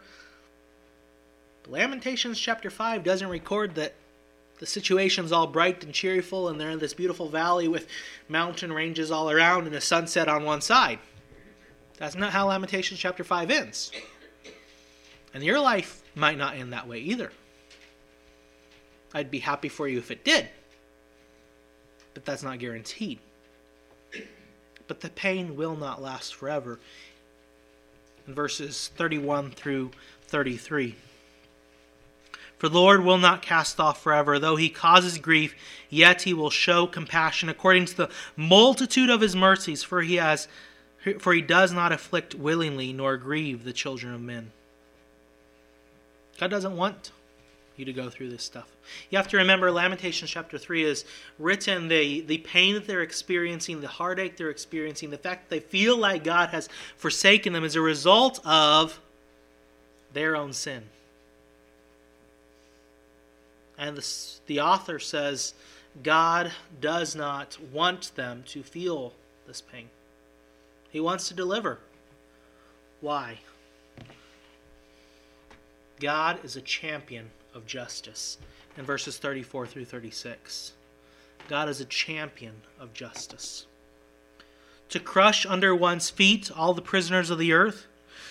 But 1.63 1.71
Lamentations 1.71 2.37
chapter 2.37 2.69
5 2.69 3.03
doesn't 3.03 3.29
record 3.29 3.75
that 3.75 3.93
the 4.59 4.65
situation's 4.65 5.31
all 5.31 5.47
bright 5.47 5.83
and 5.83 5.93
cheerful 5.93 6.49
and 6.49 6.59
they're 6.59 6.71
in 6.71 6.79
this 6.79 6.95
beautiful 6.95 7.29
valley 7.29 7.67
with 7.67 7.87
mountain 8.27 8.73
ranges 8.73 9.11
all 9.11 9.29
around 9.29 9.67
and 9.67 9.75
a 9.75 9.81
sunset 9.81 10.27
on 10.27 10.43
one 10.43 10.61
side. 10.61 10.99
That's 11.97 12.15
not 12.15 12.33
how 12.33 12.47
Lamentations 12.47 12.99
chapter 12.99 13.23
5 13.23 13.51
ends. 13.51 13.91
And 15.37 15.45
your 15.45 15.59
life 15.59 16.01
might 16.15 16.39
not 16.39 16.55
end 16.55 16.73
that 16.73 16.87
way 16.87 16.97
either. 16.97 17.31
I'd 19.13 19.29
be 19.29 19.37
happy 19.37 19.69
for 19.69 19.87
you 19.87 19.99
if 19.99 20.09
it 20.09 20.25
did. 20.25 20.49
But 22.15 22.25
that's 22.25 22.41
not 22.41 22.57
guaranteed. 22.57 23.19
But 24.87 25.01
the 25.01 25.11
pain 25.11 25.55
will 25.55 25.75
not 25.75 26.01
last 26.01 26.33
forever. 26.33 26.79
In 28.27 28.33
verses 28.33 28.89
31 28.97 29.51
through 29.51 29.91
33. 30.23 30.95
For 32.57 32.67
the 32.67 32.79
Lord 32.79 33.03
will 33.03 33.19
not 33.19 33.43
cast 33.43 33.79
off 33.79 34.01
forever, 34.01 34.39
though 34.39 34.55
he 34.55 34.69
causes 34.69 35.19
grief, 35.19 35.53
yet 35.87 36.23
he 36.23 36.33
will 36.33 36.49
show 36.49 36.87
compassion 36.87 37.47
according 37.47 37.85
to 37.85 37.95
the 37.95 38.09
multitude 38.35 39.11
of 39.11 39.21
his 39.21 39.35
mercies, 39.35 39.83
for 39.83 40.01
he 40.01 40.15
has 40.15 40.47
for 41.19 41.31
he 41.31 41.43
does 41.43 41.71
not 41.71 41.91
afflict 41.91 42.33
willingly 42.33 42.91
nor 42.91 43.17
grieve 43.17 43.65
the 43.65 43.71
children 43.71 44.15
of 44.15 44.19
men. 44.19 44.51
God 46.39 46.49
doesn't 46.49 46.75
want 46.75 47.11
you 47.77 47.85
to 47.85 47.93
go 47.93 48.09
through 48.09 48.29
this 48.29 48.43
stuff. 48.43 48.67
You 49.09 49.17
have 49.17 49.27
to 49.29 49.37
remember 49.37 49.71
Lamentations 49.71 50.31
chapter 50.31 50.57
3 50.57 50.83
is 50.83 51.05
written 51.37 51.87
the, 51.87 52.21
the 52.21 52.39
pain 52.39 52.73
that 52.73 52.87
they're 52.87 53.03
experiencing, 53.03 53.81
the 53.81 53.87
heartache 53.87 54.35
they're 54.35 54.49
experiencing, 54.49 55.11
the 55.11 55.17
fact 55.17 55.49
that 55.49 55.55
they 55.55 55.59
feel 55.59 55.97
like 55.97 56.23
God 56.23 56.49
has 56.49 56.69
forsaken 56.95 57.53
them 57.53 57.63
as 57.63 57.75
a 57.75 57.81
result 57.81 58.39
of 58.45 58.99
their 60.13 60.35
own 60.35 60.53
sin. 60.53 60.83
And 63.77 63.95
the, 63.95 64.15
the 64.47 64.61
author 64.61 64.97
says 64.97 65.53
God 66.03 66.51
does 66.81 67.15
not 67.15 67.57
want 67.71 68.15
them 68.15 68.43
to 68.47 68.63
feel 68.63 69.13
this 69.45 69.61
pain. 69.61 69.89
He 70.89 70.99
wants 70.99 71.27
to 71.27 71.35
deliver. 71.35 71.77
Why? 73.01 73.39
God 75.99 76.43
is 76.43 76.55
a 76.55 76.61
champion 76.61 77.29
of 77.53 77.65
justice. 77.65 78.37
In 78.77 78.85
verses 78.85 79.17
34 79.17 79.67
through 79.67 79.85
36, 79.85 80.73
God 81.49 81.69
is 81.69 81.81
a 81.81 81.85
champion 81.85 82.61
of 82.79 82.93
justice. 82.93 83.65
To 84.89 84.99
crush 84.99 85.45
under 85.45 85.75
one's 85.75 86.09
feet 86.09 86.51
all 86.55 86.73
the 86.73 86.81
prisoners 86.81 87.29
of 87.29 87.39
the 87.39 87.53
earth, 87.53 87.87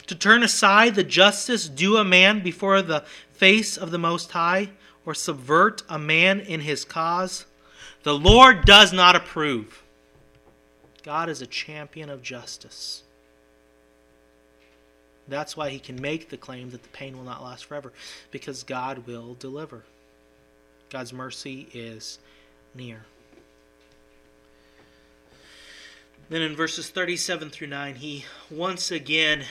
to 0.07 0.15
turn 0.15 0.43
aside 0.43 0.95
the 0.95 1.05
justice 1.05 1.69
due 1.69 1.97
a 1.97 2.05
man 2.05 2.43
before 2.43 2.81
the 2.83 3.05
face 3.33 3.77
of 3.77 3.91
the 3.91 3.99
Most 3.99 4.31
High, 4.31 4.71
or 5.05 5.15
subvert 5.15 5.83
a 5.89 5.99
man 5.99 6.41
in 6.41 6.61
his 6.61 6.85
cause, 6.85 7.47
the 8.03 8.15
Lord 8.15 8.65
does 8.65 8.93
not 8.93 9.17
approve. 9.17 9.83
God 11.03 11.29
is 11.29 11.43
a 11.43 11.47
champion 11.47 12.11
of 12.11 12.23
justice. 12.23 13.03
That's 15.29 15.57
why 15.57 15.71
he 15.71 15.79
can 15.79 16.01
make 16.01 16.29
the 16.29 16.37
claim 16.37 16.71
that 16.71 16.83
the 16.83 16.89
pain 16.91 17.17
will 17.17 17.25
not 17.25 17.43
last 17.43 17.65
forever, 17.65 17.93
because 18.31 18.63
God 18.63 19.07
will 19.07 19.35
deliver. 19.35 19.85
God's 20.91 21.13
mercy 21.13 21.69
is 21.75 22.19
near. 22.75 23.07
Then 26.29 26.43
in 26.43 26.57
verses 26.57 26.91
37 26.91 27.51
through 27.51 27.69
9, 27.69 27.97
he 27.97 28.25
once 28.51 28.91
again 28.91 29.45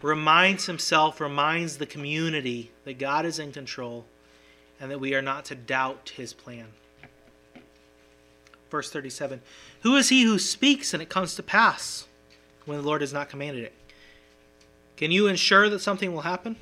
reminds 0.00 0.66
himself, 0.66 1.20
reminds 1.20 1.78
the 1.78 1.86
community 1.86 2.70
that 2.84 2.98
God 2.98 3.24
is 3.24 3.38
in 3.38 3.52
control 3.52 4.04
and 4.80 4.90
that 4.90 5.00
we 5.00 5.14
are 5.14 5.22
not 5.22 5.44
to 5.46 5.54
doubt 5.54 6.12
his 6.16 6.32
plan. 6.32 6.66
Verse 8.70 8.90
37 8.90 9.40
Who 9.82 9.96
is 9.96 10.08
he 10.08 10.22
who 10.22 10.38
speaks 10.38 10.92
and 10.92 11.02
it 11.02 11.08
comes 11.08 11.34
to 11.36 11.42
pass 11.42 12.06
when 12.64 12.78
the 12.78 12.86
Lord 12.86 13.00
has 13.00 13.12
not 13.12 13.28
commanded 13.28 13.64
it? 13.64 13.72
Can 14.96 15.10
you 15.10 15.26
ensure 15.26 15.68
that 15.68 15.80
something 15.80 16.12
will 16.12 16.22
happen? 16.22 16.56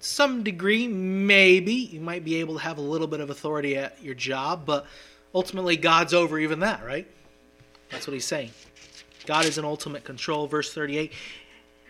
Some 0.00 0.42
degree, 0.42 0.86
maybe. 0.86 1.72
You 1.72 2.00
might 2.00 2.24
be 2.24 2.36
able 2.36 2.54
to 2.54 2.60
have 2.60 2.78
a 2.78 2.82
little 2.82 3.06
bit 3.06 3.20
of 3.20 3.30
authority 3.30 3.76
at 3.76 4.02
your 4.02 4.14
job, 4.14 4.66
but 4.66 4.86
ultimately, 5.34 5.76
God's 5.76 6.14
over 6.14 6.38
even 6.38 6.60
that, 6.60 6.84
right? 6.84 7.06
That's 7.90 8.06
what 8.06 8.14
he's 8.14 8.26
saying. 8.26 8.50
God 9.26 9.44
is 9.44 9.58
in 9.58 9.64
ultimate 9.64 10.04
control. 10.04 10.46
Verse 10.46 10.72
38 10.72 11.12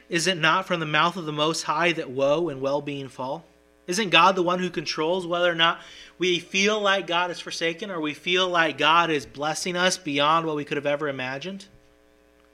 Is 0.09 0.27
it 0.27 0.39
not 0.39 0.67
from 0.67 0.81
the 0.81 0.87
mouth 0.87 1.17
of 1.17 1.27
the 1.27 1.33
Most 1.33 1.65
High 1.65 1.93
that 1.93 2.11
woe 2.11 2.49
and 2.49 2.61
well 2.61 2.81
being 2.81 3.09
fall? 3.09 3.45
Isn't 3.87 4.11
God 4.11 4.35
the 4.35 4.43
one 4.43 4.59
who 4.59 4.71
controls 4.71 5.27
whether 5.27 5.51
or 5.51 5.55
not 5.55 5.81
we 6.19 6.41
feel 6.41 6.81
like 6.81 7.07
God 7.07 7.31
is 7.31 7.39
forsaken 7.39 7.91
or 7.91 8.01
we 8.01 8.15
feel 8.15 8.49
like 8.49 8.79
God 8.79 9.11
is 9.11 9.27
blessing 9.27 9.77
us 9.77 9.97
beyond 9.97 10.45
what 10.45 10.57
we 10.57 10.65
could 10.65 10.77
have 10.77 10.87
ever 10.87 11.09
imagined? 11.09 11.67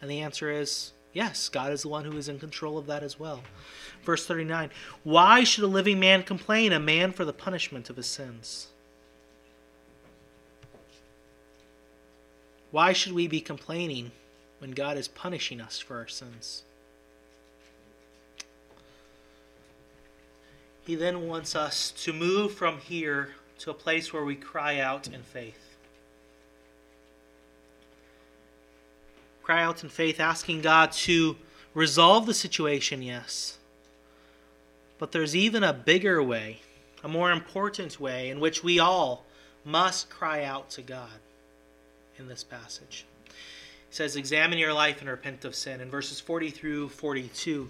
And 0.03 0.11
the 0.11 0.21
answer 0.21 0.51
is 0.51 0.93
Yes, 1.13 1.49
God 1.49 1.73
is 1.73 1.83
the 1.83 1.89
one 1.89 2.05
who 2.05 2.17
is 2.17 2.29
in 2.29 2.39
control 2.39 2.79
of 2.79 2.87
that 2.87 3.03
as 3.03 3.19
well. 3.19 3.43
Verse 4.05 4.27
39 4.27 4.71
Why 5.05 5.45
should 5.45 5.65
a 5.65 5.69
living 5.69 6.01
man 6.01 6.23
complain, 6.23 6.73
a 6.73 6.81
man 6.81 7.13
for 7.13 7.25
the 7.25 7.33
punishment 7.33 7.91
of 7.91 7.97
his 7.97 8.07
sins? 8.07 8.69
Why 12.71 12.95
should 12.95 13.13
we 13.13 13.29
be 13.29 13.43
complaining 13.43 14.13
when 14.59 14.71
God 14.71 14.97
is 14.97 15.07
punishing 15.07 15.61
us 15.61 15.79
for 15.79 15.99
our 15.99 16.09
sins? 16.09 16.63
He 20.87 20.95
then 20.95 21.29
wants 21.29 21.55
us 21.55 21.93
to 22.03 22.13
move 22.13 22.55
from 22.55 22.79
here 22.79 23.35
to 23.59 23.71
a 23.71 23.75
place 23.75 24.13
where 24.13 24.25
we 24.25 24.35
cry 24.35 24.81
out 24.81 25.07
in 25.07 25.23
faith. 25.23 25.62
Cry 29.53 29.63
out 29.63 29.83
in 29.83 29.91
faith, 29.91 30.19
asking 30.19 30.63
God 30.63 30.93
to 30.93 31.37
resolve 31.75 32.25
the 32.25 32.33
situation, 32.33 33.03
yes. 33.03 33.59
But 34.99 35.13
there's 35.13 35.37
even 35.37 35.63
a 35.63 35.75
bigger 35.75 36.23
way, 36.23 36.61
a 37.05 37.09
more 37.09 37.31
important 37.31 38.01
way, 38.01 38.31
in 38.31 38.41
which 38.41 38.65
we 38.65 38.79
all 38.79 39.27
must 39.63 40.09
cry 40.09 40.45
out 40.45 40.71
to 40.71 40.81
God 40.81 41.21
in 42.19 42.29
this 42.29 42.43
passage. 42.43 43.05
He 43.27 43.33
says, 43.91 44.17
Examine 44.17 44.59
your 44.59 44.73
life 44.73 45.01
and 45.01 45.11
repent 45.11 45.45
of 45.45 45.55
sin. 45.55 45.83
In 45.83 45.91
verses 45.91 46.19
40 46.19 46.49
through 46.49 46.89
42, 46.89 47.69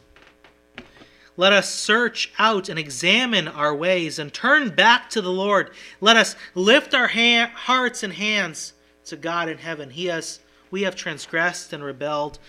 let 1.36 1.52
us 1.52 1.68
search 1.68 2.32
out 2.38 2.68
and 2.68 2.78
examine 2.78 3.48
our 3.48 3.74
ways 3.74 4.20
and 4.20 4.32
turn 4.32 4.68
back 4.70 5.10
to 5.10 5.20
the 5.20 5.32
Lord. 5.32 5.72
Let 6.00 6.16
us 6.16 6.36
lift 6.54 6.94
our 6.94 7.08
ha- 7.08 7.50
hearts 7.52 8.04
and 8.04 8.12
hands 8.12 8.74
to 9.06 9.16
God 9.16 9.48
in 9.48 9.58
heaven. 9.58 9.90
He 9.90 10.06
has 10.06 10.38
we 10.72 10.82
have 10.82 10.96
transgressed 10.96 11.72
and 11.72 11.84
rebelled. 11.84 12.40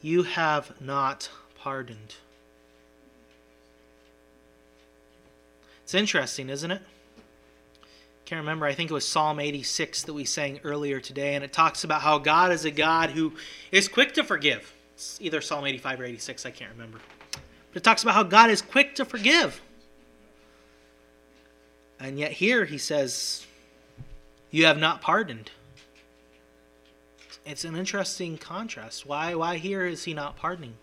You 0.00 0.22
have 0.22 0.80
not 0.80 1.28
pardoned. 1.58 2.14
It's 5.82 5.92
interesting, 5.92 6.48
isn't 6.48 6.70
it? 6.70 6.80
Can't 8.24 8.40
remember. 8.40 8.64
I 8.64 8.72
think 8.72 8.90
it 8.90 8.94
was 8.94 9.06
Psalm 9.06 9.38
86 9.38 10.04
that 10.04 10.14
we 10.14 10.24
sang 10.24 10.60
earlier 10.64 11.00
today, 11.00 11.34
and 11.34 11.44
it 11.44 11.52
talks 11.52 11.84
about 11.84 12.00
how 12.00 12.16
God 12.16 12.52
is 12.52 12.64
a 12.64 12.70
God 12.70 13.10
who 13.10 13.34
is 13.70 13.88
quick 13.88 14.14
to 14.14 14.24
forgive. 14.24 14.72
It's 14.94 15.18
either 15.20 15.42
Psalm 15.42 15.66
85 15.66 16.00
or 16.00 16.04
86, 16.04 16.46
I 16.46 16.50
can't 16.50 16.70
remember. 16.70 17.00
But 17.32 17.76
it 17.78 17.84
talks 17.84 18.02
about 18.02 18.14
how 18.14 18.22
God 18.22 18.50
is 18.50 18.62
quick 18.62 18.94
to 18.94 19.04
forgive. 19.04 19.60
And 21.98 22.18
yet 22.18 22.32
here 22.32 22.64
he 22.64 22.78
says, 22.78 23.46
You 24.50 24.64
have 24.66 24.78
not 24.78 25.02
pardoned 25.02 25.50
it's 27.46 27.64
an 27.64 27.76
interesting 27.76 28.38
contrast. 28.38 29.06
Why 29.06 29.34
why 29.34 29.58
here 29.58 29.86
is 29.86 30.04
he 30.04 30.14
not 30.14 30.36
pardoning? 30.36 30.74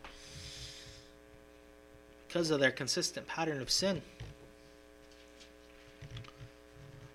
Because 2.27 2.51
of 2.51 2.59
their 2.59 2.71
consistent 2.71 3.27
pattern 3.27 3.61
of 3.61 3.69
sin. 3.69 4.01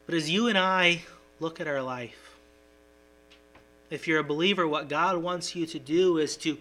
But 0.06 0.14
as 0.14 0.30
you 0.30 0.46
and 0.48 0.59
I 0.59 1.02
look 1.40 1.61
at 1.61 1.66
our 1.66 1.82
life, 1.82 2.37
if 3.90 4.06
you're 4.06 4.20
a 4.20 4.24
believer, 4.24 4.66
what 4.66 4.88
God 4.88 5.18
wants 5.18 5.56
you 5.56 5.66
to 5.66 5.78
do 5.78 6.18
is 6.18 6.37
to 6.38 6.59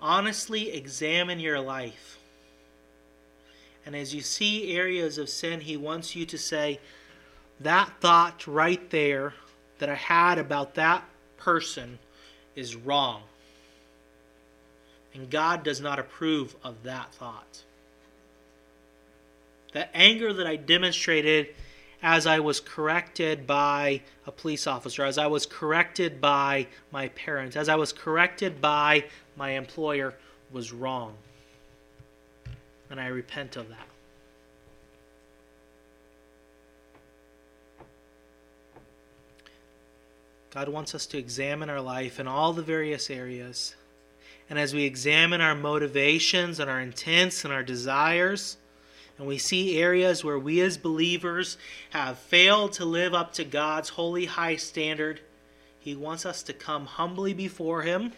honestly 0.00 0.70
examine 0.72 1.40
your 1.40 1.60
life 1.60 2.18
And 3.84 3.96
as 3.96 4.14
you 4.14 4.20
see 4.20 4.76
areas 4.76 5.18
of 5.18 5.28
sin, 5.28 5.60
He 5.60 5.76
wants 5.76 6.14
you 6.14 6.24
to 6.26 6.38
say, 6.38 6.80
That 7.60 7.90
thought 8.00 8.46
right 8.46 8.88
there 8.90 9.34
that 9.78 9.88
I 9.88 9.94
had 9.94 10.38
about 10.38 10.74
that 10.74 11.04
person 11.36 11.98
is 12.54 12.76
wrong. 12.76 13.22
And 15.14 15.30
God 15.30 15.62
does 15.62 15.80
not 15.80 15.98
approve 15.98 16.56
of 16.64 16.82
that 16.84 17.14
thought. 17.14 17.62
That 19.72 19.90
anger 19.94 20.32
that 20.32 20.46
I 20.46 20.56
demonstrated 20.56 21.48
as 22.02 22.26
I 22.26 22.40
was 22.40 22.60
corrected 22.60 23.46
by 23.46 24.02
a 24.26 24.32
police 24.32 24.66
officer, 24.66 25.04
as 25.04 25.18
I 25.18 25.28
was 25.28 25.46
corrected 25.46 26.20
by 26.20 26.66
my 26.90 27.08
parents, 27.08 27.56
as 27.56 27.68
I 27.68 27.76
was 27.76 27.92
corrected 27.92 28.60
by 28.60 29.04
my 29.36 29.50
employer 29.50 30.14
was 30.50 30.72
wrong. 30.72 31.14
And 32.90 33.00
I 33.00 33.06
repent 33.06 33.56
of 33.56 33.68
that. 33.68 33.86
God 40.52 40.68
wants 40.68 40.94
us 40.94 41.06
to 41.06 41.18
examine 41.18 41.70
our 41.70 41.80
life 41.80 42.20
in 42.20 42.28
all 42.28 42.52
the 42.52 42.62
various 42.62 43.08
areas. 43.08 43.74
And 44.50 44.58
as 44.58 44.74
we 44.74 44.84
examine 44.84 45.40
our 45.40 45.54
motivations 45.54 46.60
and 46.60 46.68
our 46.68 46.78
intents 46.78 47.44
and 47.44 47.54
our 47.54 47.62
desires, 47.62 48.58
and 49.16 49.26
we 49.26 49.38
see 49.38 49.78
areas 49.78 50.22
where 50.22 50.38
we 50.38 50.60
as 50.60 50.76
believers 50.76 51.56
have 51.90 52.18
failed 52.18 52.74
to 52.74 52.84
live 52.84 53.14
up 53.14 53.32
to 53.34 53.44
God's 53.44 53.88
holy 53.88 54.26
high 54.26 54.56
standard, 54.56 55.20
He 55.80 55.94
wants 55.94 56.26
us 56.26 56.42
to 56.42 56.52
come 56.52 56.84
humbly 56.84 57.32
before 57.32 57.80
Him, 57.80 58.12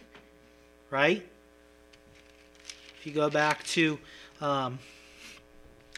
right? 0.89 1.25
If 2.99 3.05
you 3.05 3.13
go 3.13 3.29
back 3.29 3.63
to 3.67 3.97
um, 4.41 4.79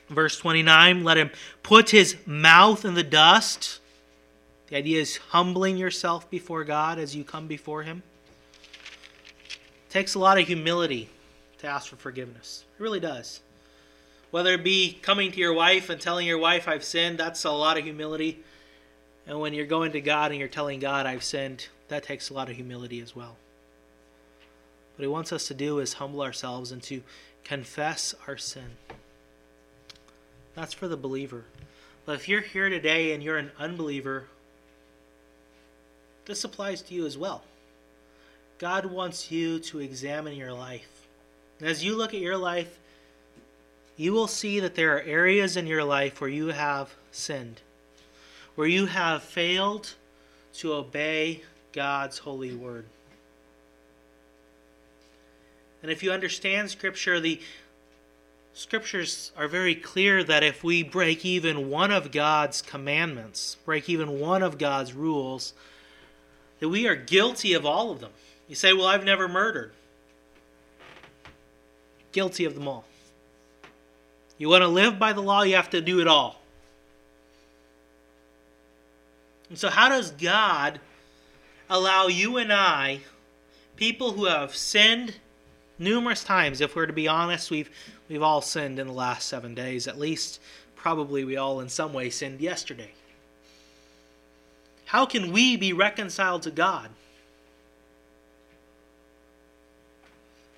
verse 0.07 0.37
29, 0.37 1.03
let 1.03 1.17
Him 1.17 1.31
put 1.63 1.89
His 1.89 2.15
mouth 2.27 2.85
in 2.85 2.93
the 2.93 3.01
dust. 3.01 3.79
The 4.67 4.75
idea 4.75 4.99
is 4.99 5.17
humbling 5.17 5.77
yourself 5.77 6.29
before 6.29 6.63
God 6.63 6.99
as 6.99 7.15
you 7.15 7.23
come 7.23 7.47
before 7.47 7.83
Him. 7.83 8.03
It 9.87 9.89
takes 9.89 10.15
a 10.15 10.19
lot 10.19 10.39
of 10.39 10.47
humility 10.47 11.09
to 11.59 11.67
ask 11.67 11.89
for 11.89 11.95
forgiveness. 11.95 12.65
It 12.77 12.83
really 12.83 12.99
does. 12.99 13.41
Whether 14.29 14.53
it 14.53 14.63
be 14.63 14.99
coming 15.01 15.31
to 15.31 15.39
your 15.39 15.53
wife 15.53 15.89
and 15.89 16.01
telling 16.01 16.27
your 16.27 16.37
wife, 16.37 16.67
I've 16.67 16.83
sinned, 16.83 17.17
that's 17.17 17.45
a 17.45 17.51
lot 17.51 17.77
of 17.77 17.85
humility. 17.85 18.43
And 19.25 19.39
when 19.39 19.53
you're 19.53 19.65
going 19.65 19.93
to 19.93 20.01
God 20.01 20.31
and 20.31 20.39
you're 20.39 20.49
telling 20.49 20.79
God, 20.79 21.05
I've 21.05 21.23
sinned, 21.23 21.67
that 21.87 22.03
takes 22.03 22.29
a 22.29 22.33
lot 22.33 22.49
of 22.49 22.55
humility 22.55 22.99
as 22.99 23.15
well. 23.15 23.37
What 24.95 25.03
He 25.03 25.07
wants 25.07 25.31
us 25.31 25.47
to 25.47 25.53
do 25.53 25.79
is 25.79 25.93
humble 25.93 26.21
ourselves 26.21 26.73
and 26.73 26.83
to 26.83 27.03
confess 27.45 28.13
our 28.27 28.35
sin. 28.35 28.71
That's 30.55 30.73
for 30.73 30.89
the 30.89 30.97
believer. 30.97 31.45
But 32.05 32.15
if 32.15 32.27
you're 32.27 32.41
here 32.41 32.69
today 32.69 33.13
and 33.13 33.23
you're 33.23 33.37
an 33.37 33.51
unbeliever, 33.59 34.25
this 36.27 36.43
applies 36.43 36.81
to 36.83 36.93
you 36.93 37.05
as 37.05 37.17
well. 37.17 37.41
God 38.59 38.85
wants 38.85 39.31
you 39.31 39.59
to 39.59 39.79
examine 39.79 40.35
your 40.35 40.53
life. 40.53 41.07
And 41.59 41.67
as 41.67 41.83
you 41.83 41.95
look 41.95 42.13
at 42.13 42.19
your 42.19 42.37
life, 42.37 42.77
you 43.95 44.13
will 44.13 44.27
see 44.27 44.59
that 44.59 44.75
there 44.75 44.95
are 44.95 45.01
areas 45.01 45.57
in 45.57 45.65
your 45.65 45.83
life 45.83 46.21
where 46.21 46.29
you 46.29 46.47
have 46.47 46.93
sinned, 47.11 47.61
where 48.55 48.67
you 48.67 48.85
have 48.85 49.23
failed 49.23 49.95
to 50.55 50.73
obey 50.73 51.41
God's 51.73 52.19
holy 52.19 52.53
word. 52.53 52.85
And 55.81 55.91
if 55.91 56.03
you 56.03 56.11
understand 56.11 56.69
Scripture, 56.69 57.19
the 57.19 57.39
Scriptures 58.53 59.31
are 59.37 59.47
very 59.47 59.75
clear 59.75 60.23
that 60.23 60.43
if 60.43 60.63
we 60.63 60.81
break 60.81 61.23
even 61.23 61.69
one 61.69 61.91
of 61.91 62.11
God's 62.11 62.61
commandments, 62.61 63.55
break 63.65 63.87
even 63.87 64.19
one 64.19 64.41
of 64.41 64.57
God's 64.57 64.93
rules, 64.93 65.53
that 66.59 66.69
we 66.69 66.87
are 66.87 66.95
guilty 66.95 67.53
of 67.53 67.65
all 67.65 67.91
of 67.91 67.99
them. 67.99 68.11
You 68.47 68.55
say, 68.55 68.73
Well, 68.73 68.87
I've 68.87 69.03
never 69.03 69.27
murdered. 69.27 69.73
Guilty 72.11 72.45
of 72.45 72.55
them 72.55 72.67
all. 72.67 72.85
You 74.37 74.49
want 74.49 74.61
to 74.61 74.67
live 74.67 74.99
by 74.99 75.13
the 75.13 75.21
law, 75.21 75.41
you 75.41 75.55
have 75.55 75.69
to 75.71 75.81
do 75.81 75.99
it 75.99 76.07
all. 76.07 76.41
And 79.49 79.57
so, 79.57 79.69
how 79.69 79.89
does 79.89 80.11
God 80.11 80.79
allow 81.69 82.07
you 82.07 82.37
and 82.37 82.51
I, 82.51 83.01
people 83.75 84.11
who 84.11 84.25
have 84.25 84.55
sinned 84.55 85.15
numerous 85.79 86.23
times, 86.23 86.61
if 86.61 86.75
we're 86.75 86.85
to 86.85 86.93
be 86.93 87.07
honest, 87.07 87.51
we've, 87.51 87.69
we've 88.09 88.23
all 88.23 88.41
sinned 88.41 88.79
in 88.79 88.87
the 88.87 88.93
last 88.93 89.27
seven 89.27 89.53
days, 89.53 89.87
at 89.87 89.99
least 89.99 90.39
probably 90.75 91.23
we 91.23 91.37
all 91.37 91.59
in 91.59 91.69
some 91.69 91.93
way 91.93 92.09
sinned 92.09 92.41
yesterday. 92.41 92.91
How 94.87 95.05
can 95.05 95.33
we 95.33 95.57
be 95.57 95.73
reconciled 95.73 96.43
to 96.43 96.51
God? 96.51 96.89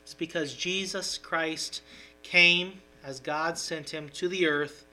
It's 0.03 0.13
because 0.13 0.53
Jesus 0.53 1.17
Christ 1.17 1.81
came 2.21 2.81
as 3.03 3.19
God 3.19 3.57
sent 3.57 3.89
him 3.89 4.07
to 4.09 4.27
the 4.27 4.47
earth. 4.47 4.85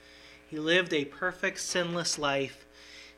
He 0.49 0.59
lived 0.59 0.95
a 0.95 1.05
perfect, 1.05 1.61
sinless 1.61 2.19
life. 2.19 2.65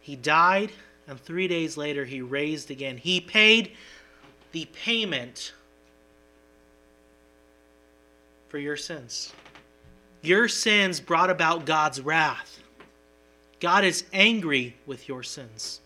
He 0.01 0.17
died, 0.17 0.73
and 1.07 1.21
three 1.21 1.47
days 1.47 1.77
later, 1.77 2.05
he 2.05 2.21
raised 2.21 2.73
again. 2.73 2.97
He 2.97 3.21
paid 3.21 3.77
the 4.51 4.67
payment 4.73 5.53
for 8.49 8.59
your 8.59 8.77
sins. 8.77 9.33
Your 10.23 10.49
sins 10.49 10.99
brought 10.99 11.31
about 11.31 11.65
God's 11.65 12.01
wrath. 12.01 12.59
God 13.61 13.85
is 13.85 14.03
angry 14.13 14.75
with 14.85 15.09
your 15.09 15.23
sins. 15.23 15.81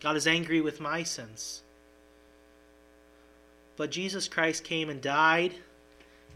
God 0.00 0.16
is 0.16 0.26
angry 0.26 0.60
with 0.60 0.80
my 0.80 1.02
sins. 1.02 1.62
But 3.76 3.90
Jesus 3.90 4.28
Christ 4.28 4.64
came 4.64 4.88
and 4.90 5.00
died, 5.00 5.54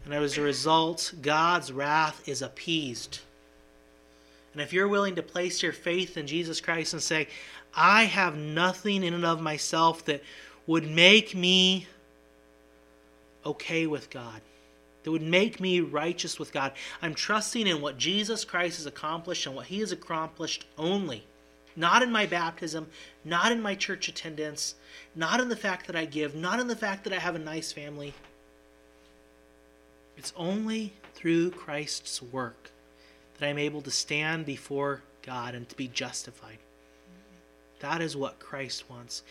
and 0.03 0.13
as 0.13 0.37
a 0.37 0.41
result, 0.41 1.13
God's 1.21 1.71
wrath 1.71 2.27
is 2.27 2.41
appeased. 2.41 3.19
And 4.53 4.61
if 4.61 4.71
you're 4.71 4.87
willing 4.87 5.15
to 5.15 5.23
place 5.23 5.61
your 5.61 5.73
faith 5.73 6.15
in 6.15 6.27
Jesus 6.27 6.61
Christ 6.61 6.93
and 6.93 7.01
say, 7.01 7.27
I 7.75 8.05
have 8.05 8.37
nothing 8.37 9.03
in 9.03 9.13
and 9.13 9.25
of 9.25 9.41
myself 9.41 10.05
that 10.05 10.23
would 10.65 10.89
make 10.89 11.35
me 11.35 11.87
okay 13.45 13.85
with 13.85 14.09
God, 14.09 14.41
that 15.03 15.11
would 15.11 15.21
make 15.21 15.59
me 15.59 15.81
righteous 15.81 16.39
with 16.39 16.53
God, 16.53 16.71
I'm 17.01 17.13
trusting 17.13 17.67
in 17.67 17.81
what 17.81 17.97
Jesus 17.97 18.45
Christ 18.45 18.77
has 18.77 18.85
accomplished 18.85 19.45
and 19.45 19.55
what 19.55 19.67
He 19.67 19.79
has 19.79 19.91
accomplished 19.91 20.65
only 20.77 21.25
not 21.75 22.01
in 22.01 22.11
my 22.11 22.25
baptism, 22.25 22.87
not 23.23 23.51
in 23.51 23.61
my 23.61 23.75
church 23.75 24.07
attendance, 24.07 24.75
not 25.15 25.39
in 25.39 25.49
the 25.49 25.55
fact 25.55 25.87
that 25.87 25.95
I 25.95 26.05
give, 26.05 26.35
not 26.35 26.59
in 26.59 26.67
the 26.67 26.75
fact 26.75 27.03
that 27.03 27.13
I 27.13 27.19
have 27.19 27.35
a 27.35 27.39
nice 27.39 27.71
family. 27.71 28.13
It's 30.17 30.33
only 30.35 30.93
through 31.13 31.51
Christ's 31.51 32.21
work 32.21 32.71
that 33.37 33.47
I'm 33.47 33.57
able 33.57 33.81
to 33.81 33.91
stand 33.91 34.45
before 34.45 35.01
God 35.21 35.55
and 35.55 35.67
to 35.69 35.75
be 35.75 35.87
justified. 35.87 36.57
That 37.79 38.01
is 38.01 38.15
what 38.15 38.39
Christ 38.39 38.89
wants. 38.89 39.23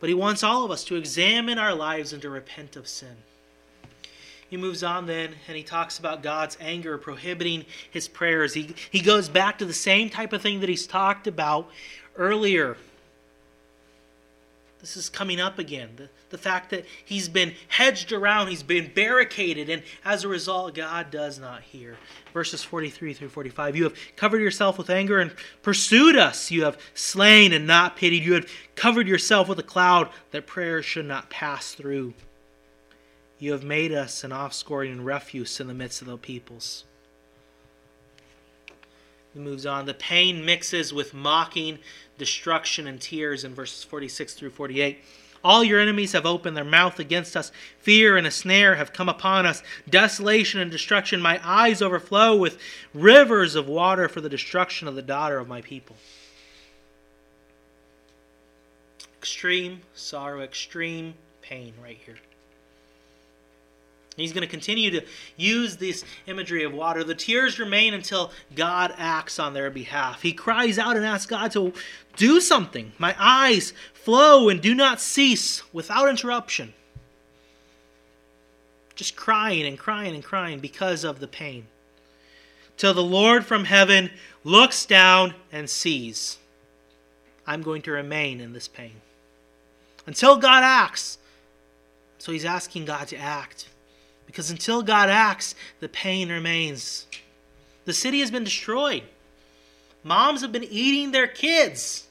But 0.00 0.08
He 0.08 0.14
wants 0.14 0.42
all 0.42 0.64
of 0.64 0.70
us 0.70 0.84
to 0.84 0.96
examine 0.96 1.58
our 1.58 1.74
lives 1.74 2.12
and 2.12 2.22
to 2.22 2.30
repent 2.30 2.76
of 2.76 2.86
sin. 2.86 3.16
He 4.54 4.60
moves 4.60 4.84
on 4.84 5.06
then 5.06 5.34
and 5.48 5.56
he 5.56 5.64
talks 5.64 5.98
about 5.98 6.22
God's 6.22 6.56
anger 6.60 6.96
prohibiting 6.96 7.64
his 7.90 8.06
prayers. 8.06 8.54
He, 8.54 8.72
he 8.88 9.00
goes 9.00 9.28
back 9.28 9.58
to 9.58 9.64
the 9.64 9.74
same 9.74 10.08
type 10.08 10.32
of 10.32 10.42
thing 10.42 10.60
that 10.60 10.68
he's 10.68 10.86
talked 10.86 11.26
about 11.26 11.68
earlier. 12.16 12.76
This 14.78 14.96
is 14.96 15.08
coming 15.08 15.40
up 15.40 15.58
again. 15.58 15.88
The, 15.96 16.08
the 16.30 16.38
fact 16.38 16.70
that 16.70 16.84
he's 17.04 17.28
been 17.28 17.52
hedged 17.66 18.12
around, 18.12 18.46
he's 18.46 18.62
been 18.62 18.92
barricaded, 18.94 19.68
and 19.68 19.82
as 20.04 20.22
a 20.22 20.28
result, 20.28 20.76
God 20.76 21.10
does 21.10 21.40
not 21.40 21.62
hear. 21.62 21.96
Verses 22.32 22.62
43 22.62 23.12
through 23.12 23.30
45 23.30 23.74
You 23.74 23.82
have 23.82 23.96
covered 24.14 24.40
yourself 24.40 24.78
with 24.78 24.88
anger 24.88 25.18
and 25.18 25.34
pursued 25.62 26.14
us. 26.14 26.52
You 26.52 26.62
have 26.62 26.78
slain 26.94 27.52
and 27.52 27.66
not 27.66 27.96
pitied. 27.96 28.22
You 28.22 28.34
have 28.34 28.48
covered 28.76 29.08
yourself 29.08 29.48
with 29.48 29.58
a 29.58 29.64
cloud 29.64 30.10
that 30.30 30.46
prayers 30.46 30.84
should 30.84 31.06
not 31.06 31.28
pass 31.28 31.72
through. 31.72 32.14
You 33.44 33.52
have 33.52 33.62
made 33.62 33.92
us 33.92 34.24
an 34.24 34.30
offscouring 34.30 34.90
and 34.90 35.04
refuse 35.04 35.60
in 35.60 35.66
the 35.66 35.74
midst 35.74 36.00
of 36.00 36.06
the 36.06 36.16
peoples. 36.16 36.84
He 39.34 39.38
moves 39.38 39.66
on. 39.66 39.84
The 39.84 39.92
pain 39.92 40.46
mixes 40.46 40.94
with 40.94 41.12
mocking, 41.12 41.78
destruction, 42.16 42.86
and 42.86 42.98
tears 42.98 43.44
in 43.44 43.54
verses 43.54 43.84
46 43.84 44.32
through 44.32 44.48
48. 44.48 44.98
All 45.44 45.62
your 45.62 45.78
enemies 45.78 46.12
have 46.12 46.24
opened 46.24 46.56
their 46.56 46.64
mouth 46.64 46.98
against 46.98 47.36
us. 47.36 47.52
Fear 47.80 48.16
and 48.16 48.26
a 48.26 48.30
snare 48.30 48.76
have 48.76 48.94
come 48.94 49.10
upon 49.10 49.44
us. 49.44 49.62
Desolation 49.90 50.58
and 50.58 50.70
destruction. 50.70 51.20
My 51.20 51.38
eyes 51.44 51.82
overflow 51.82 52.34
with 52.34 52.56
rivers 52.94 53.56
of 53.56 53.68
water 53.68 54.08
for 54.08 54.22
the 54.22 54.30
destruction 54.30 54.88
of 54.88 54.94
the 54.94 55.02
daughter 55.02 55.38
of 55.38 55.48
my 55.48 55.60
people. 55.60 55.96
Extreme 59.18 59.82
sorrow, 59.92 60.40
extreme 60.40 61.12
pain 61.42 61.74
right 61.82 61.98
here. 62.06 62.16
He's 64.16 64.32
going 64.32 64.42
to 64.42 64.50
continue 64.50 64.90
to 64.92 65.04
use 65.36 65.76
this 65.76 66.04
imagery 66.26 66.62
of 66.62 66.72
water. 66.72 67.02
The 67.02 67.16
tears 67.16 67.58
remain 67.58 67.94
until 67.94 68.30
God 68.54 68.94
acts 68.96 69.40
on 69.40 69.54
their 69.54 69.70
behalf. 69.70 70.22
He 70.22 70.32
cries 70.32 70.78
out 70.78 70.96
and 70.96 71.04
asks 71.04 71.26
God 71.26 71.50
to 71.52 71.72
do 72.16 72.40
something. 72.40 72.92
My 72.98 73.16
eyes 73.18 73.72
flow 73.92 74.48
and 74.48 74.60
do 74.60 74.74
not 74.74 75.00
cease 75.00 75.62
without 75.72 76.08
interruption. 76.08 76.74
Just 78.94 79.16
crying 79.16 79.66
and 79.66 79.76
crying 79.76 80.14
and 80.14 80.22
crying 80.22 80.60
because 80.60 81.02
of 81.02 81.18
the 81.18 81.26
pain. 81.26 81.66
Till 82.76 82.94
the 82.94 83.02
Lord 83.02 83.44
from 83.44 83.64
heaven 83.64 84.10
looks 84.44 84.86
down 84.86 85.34
and 85.50 85.68
sees. 85.68 86.38
I'm 87.46 87.62
going 87.62 87.82
to 87.82 87.90
remain 87.90 88.40
in 88.40 88.52
this 88.52 88.68
pain. 88.68 89.00
Until 90.06 90.36
God 90.36 90.62
acts. 90.62 91.18
So 92.18 92.30
he's 92.30 92.44
asking 92.44 92.84
God 92.84 93.08
to 93.08 93.16
act. 93.16 93.68
Because 94.34 94.50
until 94.50 94.82
God 94.82 95.08
acts, 95.10 95.54
the 95.78 95.88
pain 95.88 96.28
remains. 96.28 97.06
The 97.84 97.92
city 97.92 98.18
has 98.18 98.32
been 98.32 98.42
destroyed. 98.42 99.04
Moms 100.02 100.40
have 100.40 100.50
been 100.50 100.64
eating 100.64 101.12
their 101.12 101.28
kids. 101.28 102.08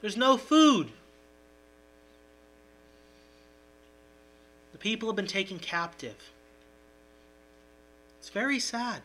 There's 0.00 0.16
no 0.16 0.36
food. 0.36 0.90
The 4.72 4.78
people 4.78 5.08
have 5.08 5.14
been 5.14 5.28
taken 5.28 5.60
captive. 5.60 6.16
It's 8.18 8.30
very 8.30 8.58
sad. 8.58 9.02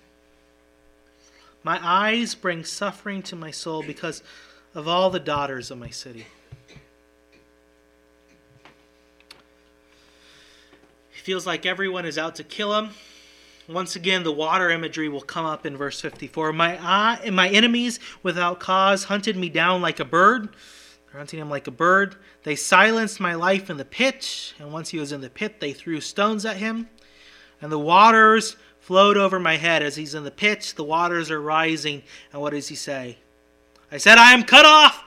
My 1.61 1.79
eyes 1.79 2.33
bring 2.33 2.63
suffering 2.63 3.21
to 3.21 3.35
my 3.35 3.51
soul 3.51 3.83
because 3.83 4.23
of 4.73 4.87
all 4.87 5.11
the 5.11 5.19
daughters 5.19 5.69
of 5.69 5.77
my 5.77 5.91
city. 5.91 6.25
Feels 11.29 11.45
like 11.45 11.63
everyone 11.63 12.05
is 12.05 12.17
out 12.17 12.33
to 12.33 12.43
kill 12.43 12.75
him. 12.75 12.89
Once 13.67 13.95
again, 13.95 14.23
the 14.23 14.31
water 14.31 14.71
imagery 14.71 15.07
will 15.07 15.21
come 15.21 15.45
up 15.45 15.63
in 15.63 15.77
verse 15.77 16.01
54. 16.01 16.51
My 16.53 16.79
eye, 16.81 17.29
my 17.29 17.47
enemies 17.49 17.99
without 18.23 18.59
cause 18.59 19.03
hunted 19.03 19.37
me 19.37 19.47
down 19.47 19.79
like 19.79 19.99
a 19.99 20.05
bird. 20.05 20.49
They're 21.05 21.19
hunting 21.19 21.39
him 21.39 21.47
like 21.47 21.67
a 21.67 21.71
bird. 21.71 22.15
They 22.45 22.55
silenced 22.55 23.19
my 23.19 23.35
life 23.35 23.69
in 23.69 23.77
the 23.77 23.85
pit, 23.85 24.55
and 24.57 24.73
once 24.73 24.89
he 24.89 24.97
was 24.97 25.11
in 25.11 25.21
the 25.21 25.29
pit, 25.29 25.59
they 25.59 25.71
threw 25.71 26.01
stones 26.01 26.47
at 26.47 26.57
him. 26.57 26.89
And 27.61 27.71
the 27.71 27.77
waters 27.77 28.55
flowed 28.79 29.15
over 29.15 29.39
my 29.39 29.57
head 29.57 29.83
as 29.83 29.97
he's 29.97 30.15
in 30.15 30.23
the 30.23 30.31
pit. 30.31 30.73
The 30.75 30.83
waters 30.83 31.29
are 31.29 31.39
rising, 31.39 32.01
and 32.33 32.41
what 32.41 32.53
does 32.53 32.69
he 32.69 32.75
say? 32.75 33.19
I 33.91 33.97
said, 33.97 34.17
I 34.17 34.33
am 34.33 34.41
cut 34.41 34.65
off. 34.65 35.03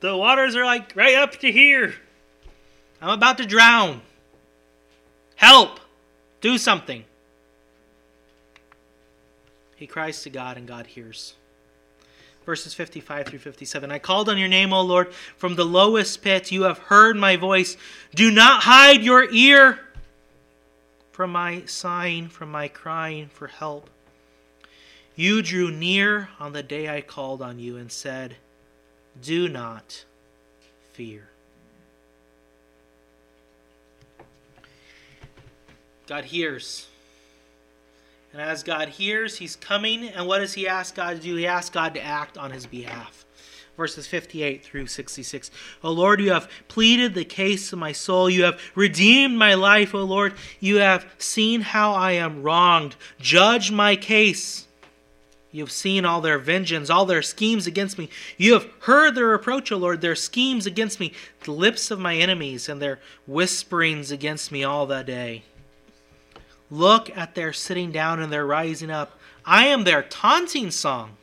The 0.00 0.16
waters 0.16 0.56
are 0.56 0.64
like 0.64 0.96
right 0.96 1.14
up 1.14 1.36
to 1.36 1.52
here. 1.52 1.94
I'm 3.00 3.10
about 3.10 3.38
to 3.38 3.46
drown. 3.46 4.02
Help! 5.38 5.78
Do 6.40 6.58
something. 6.58 7.04
He 9.76 9.86
cries 9.86 10.22
to 10.24 10.30
God, 10.30 10.56
and 10.56 10.66
God 10.66 10.88
hears. 10.88 11.34
Verses 12.44 12.74
55 12.74 13.28
through 13.28 13.38
57 13.38 13.92
I 13.92 14.00
called 14.00 14.28
on 14.28 14.36
your 14.36 14.48
name, 14.48 14.72
O 14.72 14.82
Lord, 14.82 15.12
from 15.36 15.54
the 15.54 15.64
lowest 15.64 16.22
pit. 16.22 16.50
You 16.50 16.62
have 16.62 16.78
heard 16.78 17.16
my 17.16 17.36
voice. 17.36 17.76
Do 18.16 18.32
not 18.32 18.64
hide 18.64 19.02
your 19.02 19.30
ear 19.30 19.78
from 21.12 21.30
my 21.30 21.62
sighing, 21.66 22.28
from 22.28 22.50
my 22.50 22.66
crying 22.66 23.28
for 23.28 23.46
help. 23.46 23.88
You 25.14 25.40
drew 25.40 25.70
near 25.70 26.30
on 26.40 26.52
the 26.52 26.64
day 26.64 26.88
I 26.88 27.00
called 27.00 27.42
on 27.42 27.60
you 27.60 27.76
and 27.76 27.92
said, 27.92 28.38
Do 29.22 29.48
not 29.48 30.04
fear. 30.92 31.28
God 36.08 36.24
hears. 36.24 36.86
And 38.32 38.42
as 38.42 38.62
God 38.62 38.88
hears, 38.88 39.38
he's 39.38 39.56
coming. 39.56 40.08
And 40.08 40.26
what 40.26 40.38
does 40.38 40.54
he 40.54 40.66
ask 40.66 40.94
God 40.94 41.16
to 41.16 41.22
do? 41.22 41.34
He 41.36 41.46
asks 41.46 41.70
God 41.70 41.94
to 41.94 42.02
act 42.02 42.38
on 42.38 42.50
his 42.50 42.66
behalf. 42.66 43.24
Verses 43.76 44.06
58 44.06 44.64
through 44.64 44.88
66. 44.88 45.50
O 45.84 45.92
Lord, 45.92 46.20
you 46.20 46.32
have 46.32 46.50
pleaded 46.66 47.14
the 47.14 47.24
case 47.24 47.72
of 47.72 47.78
my 47.78 47.92
soul. 47.92 48.28
You 48.28 48.44
have 48.44 48.60
redeemed 48.74 49.38
my 49.38 49.54
life, 49.54 49.94
O 49.94 50.02
Lord. 50.02 50.34
You 50.58 50.76
have 50.76 51.06
seen 51.18 51.60
how 51.60 51.92
I 51.92 52.12
am 52.12 52.42
wronged. 52.42 52.96
Judge 53.20 53.70
my 53.70 53.94
case. 53.94 54.66
You 55.50 55.62
have 55.62 55.72
seen 55.72 56.04
all 56.04 56.20
their 56.20 56.38
vengeance, 56.38 56.90
all 56.90 57.06
their 57.06 57.22
schemes 57.22 57.66
against 57.66 57.98
me. 57.98 58.10
You 58.36 58.54
have 58.54 58.68
heard 58.80 59.14
their 59.14 59.26
reproach, 59.26 59.72
O 59.72 59.76
Lord, 59.76 60.00
their 60.00 60.14
schemes 60.14 60.66
against 60.66 61.00
me, 61.00 61.12
the 61.44 61.52
lips 61.52 61.90
of 61.90 61.98
my 61.98 62.16
enemies, 62.16 62.68
and 62.68 62.82
their 62.82 62.98
whisperings 63.26 64.10
against 64.10 64.52
me 64.52 64.64
all 64.64 64.86
that 64.86 65.06
day. 65.06 65.44
Look 66.70 67.16
at 67.16 67.34
their 67.34 67.52
sitting 67.52 67.92
down 67.92 68.20
and 68.20 68.32
their 68.32 68.46
rising 68.46 68.90
up. 68.90 69.18
I 69.44 69.66
am 69.66 69.84
their 69.84 70.02
taunting 70.02 70.70
song. 70.70 71.16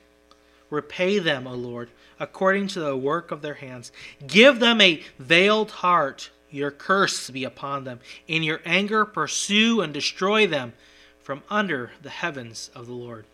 Repay 0.69 1.19
them, 1.19 1.45
O 1.45 1.53
Lord, 1.53 1.89
according 2.19 2.67
to 2.69 2.79
the 2.79 2.97
work 2.97 3.31
of 3.31 3.41
their 3.41 3.53
hands. 3.55 3.91
Give 4.25 4.59
them 4.59 4.81
a 4.81 5.03
veiled 5.19 5.71
heart. 5.71 6.31
Your 6.49 6.71
curse 6.71 7.29
be 7.29 7.43
upon 7.43 7.83
them. 7.83 7.99
In 8.27 8.41
your 8.41 8.61
anger, 8.65 9.05
pursue 9.05 9.81
and 9.81 9.93
destroy 9.93 10.47
them 10.47 10.73
from 11.21 11.43
under 11.49 11.91
the 12.01 12.09
heavens 12.09 12.71
of 12.73 12.87
the 12.87 12.93
Lord. 12.93 13.25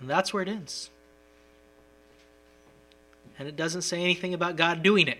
And 0.00 0.10
that's 0.10 0.34
where 0.34 0.42
it 0.42 0.48
ends. 0.48 0.90
And 3.38 3.48
it 3.48 3.56
doesn't 3.56 3.82
say 3.82 4.00
anything 4.00 4.34
about 4.34 4.56
God 4.56 4.82
doing 4.82 5.08
it. 5.08 5.18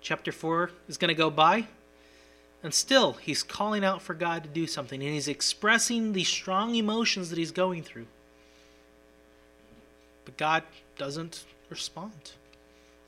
Chapter 0.00 0.32
4 0.32 0.70
is 0.88 0.96
going 0.96 1.08
to 1.08 1.14
go 1.14 1.30
by. 1.30 1.66
And 2.62 2.74
still, 2.74 3.12
he's 3.14 3.42
calling 3.42 3.84
out 3.84 4.02
for 4.02 4.14
God 4.14 4.42
to 4.42 4.48
do 4.48 4.66
something, 4.66 5.00
and 5.00 5.12
he's 5.12 5.28
expressing 5.28 6.12
these 6.12 6.28
strong 6.28 6.74
emotions 6.74 7.30
that 7.30 7.38
he's 7.38 7.52
going 7.52 7.82
through. 7.82 8.06
But 10.24 10.36
God 10.36 10.64
doesn't 10.96 11.44
respond, 11.70 12.32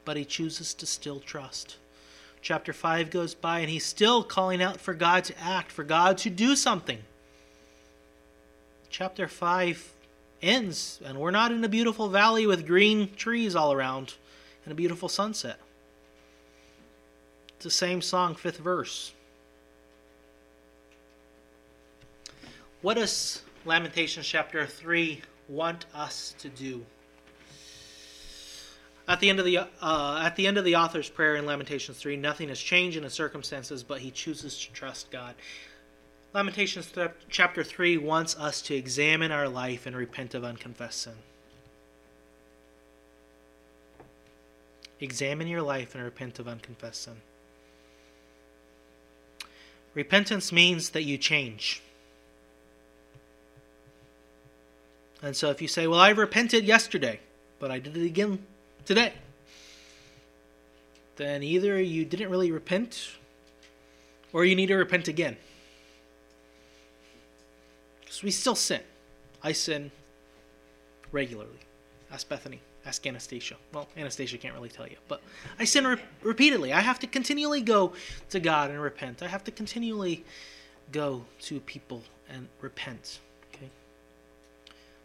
but 0.05 0.17
he 0.17 0.25
chooses 0.25 0.73
to 0.75 0.87
still 0.87 1.19
trust. 1.19 1.77
Chapter 2.43 2.73
5 2.73 3.11
goes 3.11 3.35
by, 3.35 3.59
and 3.59 3.69
he's 3.69 3.85
still 3.85 4.23
calling 4.23 4.63
out 4.63 4.81
for 4.81 4.95
God 4.95 5.25
to 5.25 5.39
act, 5.41 5.73
for 5.73 5.85
God 5.85 6.17
to 6.19 6.31
do 6.31 6.55
something. 6.55 7.01
Chapter 8.89 9.29
5 9.29 9.93
ends, 10.43 11.01
and 11.05 11.19
we're 11.19 11.31
not 11.31 11.53
in 11.53 11.63
a 11.65 11.69
beautiful 11.69 12.09
valley 12.09 12.47
with 12.47 12.67
green 12.67 13.15
trees 13.15 13.55
all 13.55 13.73
around 13.73 14.15
and 14.65 14.73
a 14.73 14.77
beautiful 14.77 15.09
sunset. 15.09 15.59
It's 17.57 17.65
the 17.65 17.71
same 17.71 18.01
song, 18.01 18.35
fifth 18.37 18.59
verse. 18.59 19.13
What 22.83 22.95
does 22.95 23.43
Lamentations 23.67 24.27
chapter 24.27 24.65
3 24.65 25.21
want 25.49 25.85
us 25.95 26.35
to 26.39 26.49
do? 26.49 26.87
At 29.07 29.21
the 29.21 29.29
end 29.29 29.39
of 29.39 29.45
the 29.45 29.59
uh, 29.59 30.23
at 30.23 30.37
the 30.37 30.47
end 30.47 30.57
of 30.57 30.65
the 30.65 30.77
author's 30.77 31.11
prayer 31.11 31.37
in 31.37 31.45
Lamentations 31.45 31.99
3, 31.99 32.17
nothing 32.17 32.49
has 32.49 32.61
changed 32.61 32.97
in 32.97 33.03
his 33.03 33.13
circumstances, 33.13 33.83
but 33.83 34.01
he 34.01 34.11
chooses 34.11 34.59
to 34.59 34.73
trust 34.73 35.11
God. 35.11 35.35
Lamentations 36.33 36.87
th- 36.93 37.11
chapter 37.29 37.65
3 37.65 37.99
wants 37.99 38.39
us 38.39 38.63
to 38.63 38.75
examine 38.75 39.33
our 39.33 39.49
life 39.49 39.85
and 39.85 39.97
repent 39.97 40.35
of 40.35 40.45
unconfessed 40.45 41.03
sin. 41.03 41.15
Examine 45.01 45.49
your 45.49 45.63
life 45.63 45.95
and 45.95 46.05
repent 46.05 46.39
of 46.39 46.47
unconfessed 46.47 47.03
sin. 47.03 47.17
Repentance 49.93 50.53
means 50.53 50.91
that 50.91 51.03
you 51.03 51.19
change. 51.19 51.83
And 55.23 55.37
so 55.37 55.51
if 55.51 55.61
you 55.61 55.69
say, 55.69 55.87
Well, 55.87 56.01
I 56.01 56.11
repented 56.11 56.65
yesterday, 56.65 57.21
but 57.59 57.71
I 57.71 57.79
did 57.79 57.97
it 57.97 58.05
again 58.05 58.45
today, 58.85 59.13
then 61.17 61.43
either 61.43 61.81
you 61.81 62.05
didn't 62.05 62.31
really 62.31 62.51
repent 62.51 63.11
or 64.33 64.45
you 64.45 64.57
need 64.57 64.67
to 64.67 64.77
repent 64.77 65.09
again. 65.09 65.37
Because 68.01 68.23
we 68.23 68.31
still 68.31 68.55
sin. 68.55 68.81
I 69.43 69.53
sin 69.53 69.91
regularly. 71.13 71.59
Ask 72.13 72.29
Bethany. 72.29 72.61
Ask 72.87 73.07
Anastasia. 73.07 73.57
Well, 73.73 73.89
Anastasia 73.97 74.39
can't 74.39 74.55
really 74.55 74.71
tell 74.71 74.87
you, 74.87 74.97
but 75.07 75.21
I 75.59 75.65
sin 75.65 75.87
re- 75.87 76.01
repeatedly. 76.23 76.73
I 76.73 76.81
have 76.81 76.99
to 77.01 77.07
continually 77.07 77.61
go 77.61 77.93
to 78.31 78.41
God 78.41 78.71
and 78.71 78.81
repent. 78.81 79.23
I 79.23 79.29
have 79.29 79.45
to 79.45 79.51
continually 79.51 80.25
go 80.91 81.25
to 81.43 81.61
people 81.61 82.03
and 82.29 82.49
repent. 82.61 83.21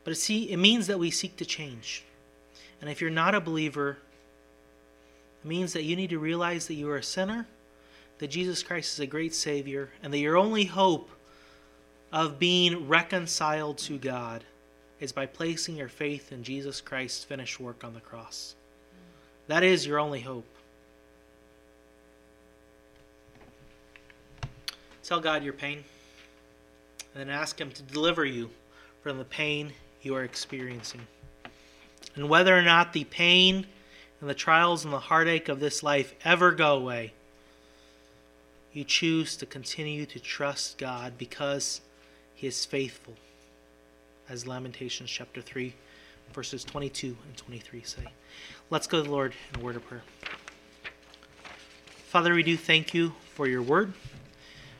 But 0.06 0.16
see, 0.16 0.50
it 0.52 0.58
means 0.58 0.88
that 0.88 1.00
we 1.00 1.12
seek 1.12 1.36
to 1.38 1.46
change. 1.46 2.06
And 2.80 2.90
if 2.90 3.02
you're 3.02 3.10
not 3.10 3.36
a 3.36 3.42
believer, 3.42 3.98
it 5.44 5.48
means 5.48 5.74
that 5.74 5.84
you 5.84 5.96
need 5.96 6.12
to 6.12 6.20
realize 6.20 6.68
that 6.68 6.76
you 6.76 6.90
are 6.90 6.98
a 6.98 7.04
sinner, 7.04 7.48
that 8.20 8.28
Jesus 8.28 8.64
Christ 8.64 8.94
is 8.94 9.00
a 9.00 9.08
great 9.08 9.34
Savior, 9.34 9.90
and 10.02 10.14
that 10.14 10.20
your 10.20 10.38
only 10.38 10.66
hope 10.66 11.10
of 12.14 12.40
being 12.40 12.88
reconciled 12.88 13.80
to 13.80 13.98
God 13.98 14.44
is 15.00 15.12
by 15.12 15.26
placing 15.26 15.76
your 15.76 15.90
faith 15.90 16.32
in 16.32 16.44
Jesus 16.44 16.80
Christ's 16.82 17.24
finished 17.24 17.60
work 17.60 17.84
on 17.84 17.96
the 17.96 18.00
cross. 18.00 18.56
That 19.48 19.64
is 19.64 19.88
your 19.88 20.00
only 20.00 20.22
hope. 20.22 20.46
Tell 25.04 25.20
God 25.20 25.44
your 25.44 25.54
pain. 25.54 25.84
And 27.14 27.28
then 27.28 27.30
ask 27.30 27.60
Him 27.60 27.72
to 27.72 27.82
deliver 27.84 28.24
you 28.24 28.52
from 29.02 29.18
the 29.18 29.26
pain 29.26 29.74
you 30.06 30.16
are 30.16 30.24
experiencing. 30.24 31.08
And 32.16 32.30
whether 32.30 32.58
or 32.58 32.62
not 32.62 32.94
the 32.94 33.04
pain 33.04 33.66
and 34.22 34.30
the 34.30 34.36
trials 34.36 34.86
and 34.86 34.94
the 34.94 35.00
heartache 35.00 35.50
of 35.50 35.60
this 35.60 35.84
life 35.84 36.14
ever 36.24 36.52
go 36.52 36.78
away, 36.78 37.14
you 38.72 38.84
choose 38.84 39.36
to 39.38 39.46
continue 39.46 40.06
to 40.06 40.20
trust 40.20 40.78
God 40.78 41.14
because 41.18 41.82
He 42.36 42.46
is 42.48 42.66
faithful, 42.66 43.16
as 44.30 44.46
Lamentations 44.46 45.10
chapter 45.10 45.42
3, 45.42 45.74
verses 46.34 46.64
22 46.64 47.18
and 47.28 47.38
23 47.38 47.84
say. 47.84 48.04
Let's 48.70 48.88
go 48.88 49.00
to 49.02 49.04
the 49.04 49.12
Lord 49.12 49.34
in 49.54 49.60
a 49.60 49.64
word 49.64 49.76
of 49.76 49.86
prayer. 49.86 50.04
Father, 51.88 52.34
we 52.34 52.44
do 52.44 52.56
thank 52.56 52.94
you 52.94 53.14
for 53.34 53.48
your 53.48 53.62
word. 53.62 53.94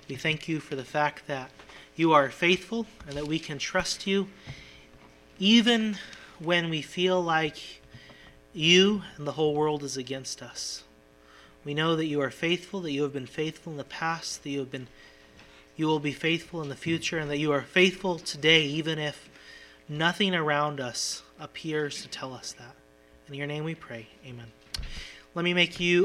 We 0.08 0.16
thank 0.16 0.48
you 0.48 0.60
for 0.60 0.76
the 0.76 0.86
fact 0.86 1.28
that 1.28 1.50
you 1.96 2.14
are 2.14 2.30
faithful 2.30 2.86
and 3.08 3.18
that 3.18 3.28
we 3.28 3.40
can 3.40 3.58
trust 3.58 4.06
you 4.06 4.28
even 5.40 5.98
when 6.40 6.70
we 6.70 6.82
feel 6.82 7.22
like 7.22 7.82
you 8.54 9.04
and 9.18 9.28
the 9.28 9.34
whole 9.34 9.54
world 9.54 9.84
is 9.84 9.98
against 9.98 10.42
us. 10.42 10.84
We 11.64 11.74
know 11.74 11.96
that 11.96 12.06
you 12.06 12.22
are 12.22 12.32
faithful, 12.32 12.82
that 12.82 12.92
you 12.92 13.04
have 13.04 13.14
been 13.14 13.26
faithful 13.26 13.72
in 13.72 13.78
the 13.78 13.84
past, 13.84 14.44
that 14.44 14.50
you 14.50 14.60
have 14.60 14.72
been 14.72 14.88
you 15.78 15.88
will 15.88 16.00
be 16.00 16.14
faithful 16.14 16.62
in 16.62 16.70
the 16.70 16.76
future 16.76 17.18
and 17.18 17.30
that 17.30 17.38
you 17.38 17.52
are 17.52 17.62
faithful 17.62 18.18
today 18.18 18.64
even 18.64 18.98
if 18.98 19.30
nothing 19.90 20.34
around 20.34 20.80
us 20.80 21.22
appears 21.38 22.02
to 22.02 22.08
tell 22.08 22.34
us 22.34 22.54
that. 22.54 22.76
In 23.28 23.34
your 23.34 23.48
name 23.48 23.66
we 23.66 23.76
pray. 23.76 24.08
Amen. 24.26 24.48
Let 25.34 25.44
me 25.44 25.54
make 25.54 25.80
you 25.80 26.04